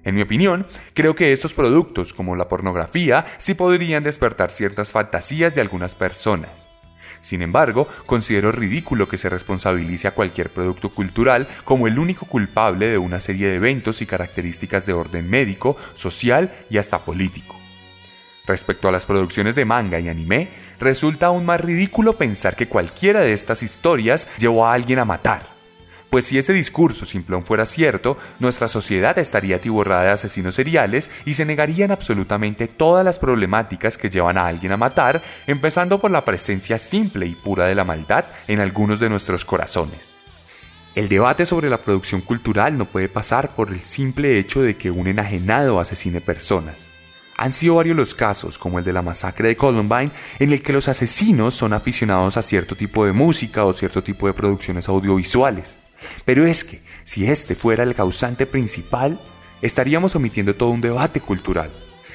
En 0.05 0.15
mi 0.15 0.23
opinión, 0.23 0.67
creo 0.95 1.15
que 1.15 1.33
estos 1.33 1.53
productos, 1.53 2.15
como 2.15 2.37
la 2.37 2.49
pornografía, 2.49 3.27
sí 3.39 3.55
podrían 3.55 4.03
despertar 4.03 4.51
ciertas 4.51 4.93
fantasías 4.93 5.55
de 5.55 5.61
algunas 5.61 5.95
personas. 5.95 6.73
Sin 7.21 7.43
embargo, 7.43 7.87
considero 8.07 8.51
ridículo 8.51 9.09
que 9.09 9.19
se 9.19 9.29
responsabilice 9.29 10.09
a 10.09 10.15
cualquier 10.15 10.51
producto 10.51 10.89
cultural 10.91 11.49
como 11.65 11.87
el 11.87 11.99
único 11.99 12.25
culpable 12.25 12.87
de 12.87 12.99
una 12.99 13.21
serie 13.21 13.49
de 13.49 13.57
eventos 13.57 14.01
y 14.01 14.07
características 14.07 14.87
de 14.87 14.95
orden 14.95 15.29
médico, 15.29 15.77
social 15.95 16.51
y 16.71 16.79
hasta 16.79 17.01
político. 17.01 17.57
Respecto 18.47 18.89
a 18.89 18.93
las 18.93 19.05
producciones 19.05 19.55
de 19.55 19.67
manga 19.67 20.01
y 20.01 20.09
anime, 20.09 20.49
resulta 20.81 21.27
aún 21.27 21.45
más 21.45 21.61
ridículo 21.61 22.17
pensar 22.17 22.57
que 22.57 22.69
cualquiera 22.69 23.21
de 23.21 23.35
estas 23.35 23.63
historias 23.63 24.27
llevó 24.39 24.67
a 24.67 24.73
alguien 24.73 24.99
a 24.99 25.05
matar, 25.05 25.50
pues 26.11 26.27
si 26.27 26.39
ese 26.39 26.53
discurso 26.53 27.07
simplón 27.07 27.45
fuera 27.45 27.65
cierto, 27.65 28.19
nuestra 28.41 28.69
sociedad 28.69 29.17
estaría 29.19 29.57
atiborrada 29.57 30.03
de 30.03 30.11
asesinos 30.11 30.57
seriales 30.57 31.09
y 31.25 31.35
se 31.35 31.45
negarían 31.45 31.93
absolutamente 31.93 32.67
todas 32.67 33.05
las 33.05 33.19
problemáticas 33.19 33.97
que 33.97 34.11
llevan 34.11 34.37
a 34.37 34.47
alguien 34.47 34.73
a 34.73 34.77
matar, 34.77 35.23
empezando 35.47 36.01
por 36.01 36.11
la 36.11 36.25
presencia 36.25 36.79
simple 36.79 37.27
y 37.27 37.37
pura 37.37 37.67
de 37.67 37.77
la 37.77 37.85
maldad 37.85 38.27
en 38.49 38.61
algunos 38.61 38.99
de 38.99 39.09
nuestros 39.09 39.45
corazones. 39.45 40.19
El 40.97 41.09
debate 41.09 41.47
sobre 41.47 41.71
la 41.71 41.83
producción 41.83 42.21
cultural 42.21 42.77
no 42.77 42.87
puede 42.87 43.09
pasar 43.09 43.55
por 43.55 43.71
el 43.71 43.81
simple 43.81 44.39
hecho 44.39 44.61
de 44.61 44.77
que 44.77 44.91
un 44.91 45.07
enajenado 45.07 45.79
asesine 45.79 46.21
personas. 46.21 46.89
Han 47.37 47.53
sido 47.53 47.77
varios 47.77 47.97
los 47.97 48.15
casos, 48.15 48.59
como 48.59 48.81
el 48.81 48.85
de 48.85 48.93
la 48.93 49.01
masacre 49.01 49.49
de 49.49 49.57
Columbine, 49.57 50.11
en 50.41 50.53
el 50.53 50.63
que 50.63 50.73
los 50.73 50.89
asesinos 50.89 51.55
son 51.55 51.73
aficionados 51.73 52.37
a 52.37 52.43
cierto 52.43 52.75
tipo 52.75 53.07
de 53.07 53.13
música 53.13 53.65
o 53.65 53.73
cierto 53.73 54.03
tipo 54.03 54.27
de 54.27 54.35
producciones 54.35 54.89
audiovisuales. 54.89 55.79
Pero 56.25 56.47
es 56.47 56.65
que, 56.65 56.81
si 57.05 57.27
este 57.27 57.55
fuera 57.55 57.83
el 57.83 57.95
causante 57.95 58.47
principal, 58.47 59.21
estaríamos 59.63 60.15
omitiendo 60.17 60.55
todo 60.55 60.71
un 60.71 60.81
debate 60.81 61.21
cultural. 61.21 61.71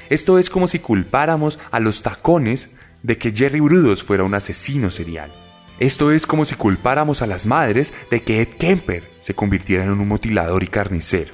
Esto 0.10 0.40
es 0.40 0.50
como 0.50 0.68
si 0.68 0.80
culpáramos 0.80 1.60
a 1.72 1.80
los 1.80 2.04
tacones 2.04 2.70
de 3.04 3.18
que 3.18 3.32
Jerry 3.32 3.60
Brudos 3.60 4.04
fuera 4.04 4.24
un 4.24 4.36
asesino 4.36 4.92
serial. 4.92 5.32
Esto 5.80 6.12
es 6.12 6.26
como 6.26 6.46
si 6.46 6.56
culpáramos 6.56 7.22
a 7.22 7.28
las 7.28 7.46
madres 7.46 7.94
de 8.10 8.24
que 8.24 8.42
Ed 8.42 8.50
Kemper 8.58 9.04
se 9.22 9.34
convirtiera 9.34 9.84
en 9.84 9.92
un 9.92 10.08
mutilador 10.08 10.64
y 10.64 10.68
carnicero. 10.68 11.34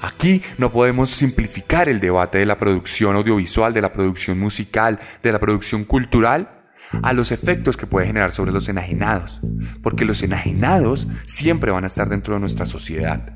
Aquí 0.00 0.42
no 0.56 0.72
podemos 0.72 1.10
simplificar 1.10 1.88
el 1.88 2.00
debate 2.00 2.38
de 2.38 2.46
la 2.46 2.58
producción 2.58 3.16
audiovisual, 3.16 3.74
de 3.74 3.82
la 3.82 3.92
producción 3.92 4.38
musical, 4.38 4.98
de 5.22 5.32
la 5.32 5.38
producción 5.38 5.84
cultural 5.84 6.59
a 7.02 7.12
los 7.12 7.32
efectos 7.32 7.76
que 7.76 7.86
puede 7.86 8.06
generar 8.06 8.32
sobre 8.32 8.52
los 8.52 8.68
enajenados, 8.68 9.40
porque 9.82 10.04
los 10.04 10.22
enajenados 10.22 11.06
siempre 11.26 11.70
van 11.70 11.84
a 11.84 11.88
estar 11.88 12.08
dentro 12.08 12.34
de 12.34 12.40
nuestra 12.40 12.66
sociedad. 12.66 13.34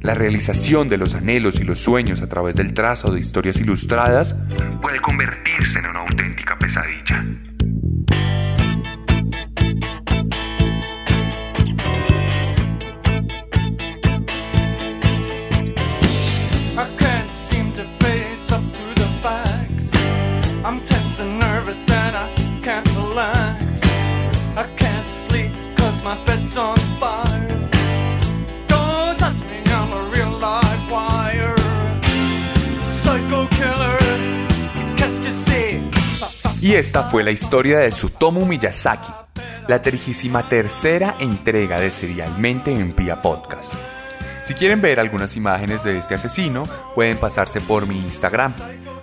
La 0.00 0.14
realización 0.14 0.88
de 0.88 0.98
los 0.98 1.14
anhelos 1.14 1.58
y 1.58 1.64
los 1.64 1.80
sueños 1.80 2.22
a 2.22 2.28
través 2.28 2.56
del 2.56 2.74
trazo 2.74 3.10
de 3.12 3.20
historias 3.20 3.58
ilustradas 3.60 4.36
puede 4.80 5.00
convertirse 5.00 5.78
en 5.78 5.86
una 5.86 6.00
auténtica 6.00 6.56
pesadilla. 6.58 7.24
Y 36.66 36.74
esta 36.74 37.04
fue 37.04 37.22
la 37.22 37.30
historia 37.30 37.78
de 37.78 37.92
Sutomu 37.92 38.44
Miyazaki, 38.44 39.12
la 39.68 39.82
trigésima 39.82 40.48
tercera 40.48 41.14
entrega 41.20 41.78
de 41.78 41.92
Serialmente 41.92 42.72
en 42.72 42.92
Pia 42.92 43.22
Podcast. 43.22 43.74
Si 44.42 44.54
quieren 44.54 44.80
ver 44.80 44.98
algunas 44.98 45.36
imágenes 45.36 45.84
de 45.84 45.96
este 45.96 46.16
asesino, 46.16 46.64
pueden 46.96 47.18
pasarse 47.18 47.60
por 47.60 47.86
mi 47.86 47.96
Instagram, 47.98 48.52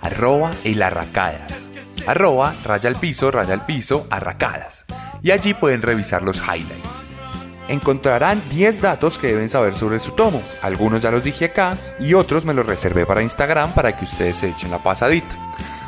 arroba 0.02 0.50
elarracadas, 0.62 1.68
arroba 2.06 2.54
raya 2.64 2.88
al 2.88 2.96
piso, 2.96 3.30
raya 3.30 3.54
al 3.54 3.66
piso, 3.66 4.06
arracadas. 4.10 4.84
Y 5.22 5.30
allí 5.30 5.54
pueden 5.54 5.82
revisar 5.82 6.22
los 6.22 6.38
highlights. 6.38 7.04
Encontrarán 7.68 8.42
10 8.50 8.82
datos 8.82 9.18
que 9.18 9.28
deben 9.28 9.48
saber 9.48 9.74
sobre 9.74 10.00
Sutomu. 10.00 10.40
Algunos 10.62 11.02
ya 11.02 11.10
los 11.10 11.24
dije 11.24 11.46
acá 11.46 11.76
y 11.98 12.14
otros 12.14 12.44
me 12.44 12.54
los 12.54 12.66
reservé 12.66 13.06
para 13.06 13.22
Instagram 13.22 13.72
para 13.72 13.96
que 13.96 14.04
ustedes 14.04 14.36
se 14.36 14.50
echen 14.50 14.70
la 14.70 14.78
pasadita. 14.78 15.36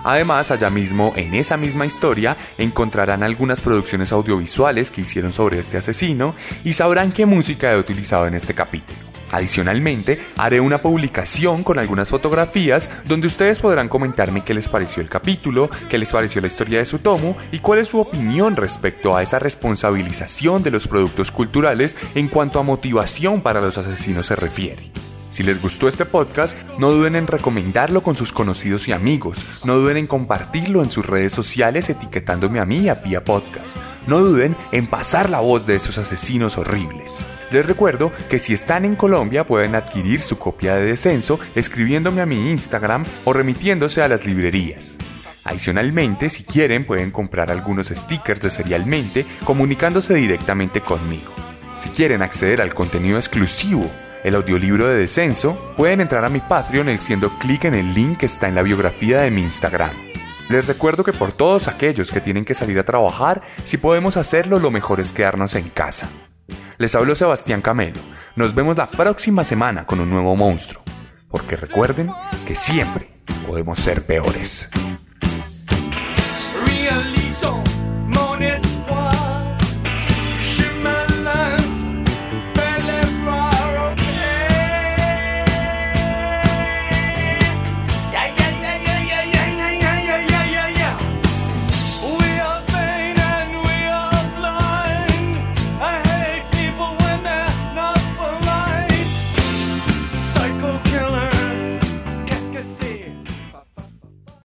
Además, 0.04 0.52
allá 0.52 0.70
mismo, 0.70 1.12
en 1.16 1.34
esa 1.34 1.56
misma 1.56 1.84
historia, 1.84 2.36
encontrarán 2.58 3.24
algunas 3.24 3.60
producciones 3.60 4.12
audiovisuales 4.12 4.92
que 4.92 5.00
hicieron 5.00 5.32
sobre 5.32 5.58
este 5.58 5.78
asesino 5.78 6.34
y 6.62 6.74
sabrán 6.74 7.10
qué 7.10 7.26
música 7.26 7.72
he 7.72 7.76
utilizado 7.76 8.28
en 8.28 8.34
este 8.34 8.54
capítulo. 8.54 9.05
Adicionalmente, 9.30 10.20
haré 10.36 10.60
una 10.60 10.82
publicación 10.82 11.64
con 11.64 11.78
algunas 11.78 12.10
fotografías 12.10 12.90
donde 13.04 13.26
ustedes 13.26 13.58
podrán 13.58 13.88
comentarme 13.88 14.44
qué 14.44 14.54
les 14.54 14.68
pareció 14.68 15.02
el 15.02 15.08
capítulo, 15.08 15.68
qué 15.88 15.98
les 15.98 16.12
pareció 16.12 16.40
la 16.40 16.46
historia 16.46 16.78
de 16.78 16.84
su 16.84 16.98
tomo 16.98 17.36
y 17.52 17.58
cuál 17.58 17.80
es 17.80 17.88
su 17.88 18.00
opinión 18.00 18.56
respecto 18.56 19.16
a 19.16 19.22
esa 19.22 19.38
responsabilización 19.38 20.62
de 20.62 20.70
los 20.70 20.86
productos 20.86 21.30
culturales 21.30 21.96
en 22.14 22.28
cuanto 22.28 22.60
a 22.60 22.62
motivación 22.62 23.40
para 23.40 23.60
los 23.60 23.78
asesinos 23.78 24.26
se 24.26 24.36
refiere. 24.36 24.90
Si 25.30 25.42
les 25.42 25.60
gustó 25.60 25.86
este 25.86 26.06
podcast, 26.06 26.56
no 26.78 26.90
duden 26.90 27.14
en 27.14 27.26
recomendarlo 27.26 28.02
con 28.02 28.16
sus 28.16 28.32
conocidos 28.32 28.88
y 28.88 28.92
amigos. 28.92 29.36
No 29.64 29.76
duden 29.76 29.98
en 29.98 30.06
compartirlo 30.06 30.82
en 30.82 30.90
sus 30.90 31.04
redes 31.04 31.34
sociales 31.34 31.90
etiquetándome 31.90 32.58
a 32.58 32.64
mí 32.64 32.88
a 32.88 33.02
Pia 33.02 33.22
Podcast. 33.22 33.76
No 34.06 34.20
duden 34.20 34.56
en 34.72 34.86
pasar 34.86 35.30
la 35.30 35.40
voz 35.40 35.66
de 35.66 35.76
esos 35.76 35.98
asesinos 35.98 36.58
horribles. 36.58 37.18
Les 37.50 37.66
recuerdo 37.66 38.12
que 38.28 38.38
si 38.38 38.54
están 38.54 38.84
en 38.84 38.96
Colombia 38.96 39.46
pueden 39.46 39.74
adquirir 39.74 40.22
su 40.22 40.38
copia 40.38 40.76
de 40.76 40.86
descenso 40.86 41.40
escribiéndome 41.54 42.20
a 42.20 42.26
mi 42.26 42.50
Instagram 42.50 43.04
o 43.24 43.32
remitiéndose 43.32 44.02
a 44.02 44.08
las 44.08 44.24
librerías. 44.24 44.96
Adicionalmente, 45.44 46.28
si 46.28 46.42
quieren, 46.42 46.84
pueden 46.84 47.12
comprar 47.12 47.50
algunos 47.52 47.88
stickers 47.88 48.40
de 48.40 48.50
Serialmente 48.50 49.24
comunicándose 49.44 50.14
directamente 50.14 50.80
conmigo. 50.80 51.32
Si 51.76 51.88
quieren 51.90 52.22
acceder 52.22 52.60
al 52.60 52.74
contenido 52.74 53.16
exclusivo 53.16 53.88
el 54.24 54.34
audiolibro 54.34 54.88
de 54.88 54.96
descenso, 54.96 55.74
pueden 55.76 56.00
entrar 56.00 56.24
a 56.24 56.30
mi 56.30 56.40
Patreon 56.40 56.88
haciendo 56.88 57.30
clic 57.38 57.64
en 57.64 57.74
el 57.74 57.94
link 57.94 58.18
que 58.18 58.26
está 58.26 58.48
en 58.48 58.56
la 58.56 58.62
biografía 58.62 59.20
de 59.20 59.30
mi 59.30 59.42
Instagram. 59.42 60.05
Les 60.48 60.64
recuerdo 60.64 61.02
que 61.02 61.12
por 61.12 61.32
todos 61.32 61.66
aquellos 61.66 62.10
que 62.10 62.20
tienen 62.20 62.44
que 62.44 62.54
salir 62.54 62.78
a 62.78 62.84
trabajar, 62.84 63.42
si 63.64 63.78
podemos 63.78 64.16
hacerlo, 64.16 64.60
lo 64.60 64.70
mejor 64.70 65.00
es 65.00 65.10
quedarnos 65.10 65.56
en 65.56 65.68
casa. 65.68 66.08
Les 66.78 66.94
hablo 66.94 67.16
Sebastián 67.16 67.62
Camelo. 67.62 68.00
Nos 68.36 68.54
vemos 68.54 68.76
la 68.76 68.86
próxima 68.86 69.42
semana 69.42 69.86
con 69.86 69.98
un 69.98 70.08
nuevo 70.08 70.36
monstruo. 70.36 70.82
Porque 71.28 71.56
recuerden 71.56 72.12
que 72.46 72.54
siempre 72.54 73.10
podemos 73.46 73.80
ser 73.80 74.06
peores. 74.06 74.68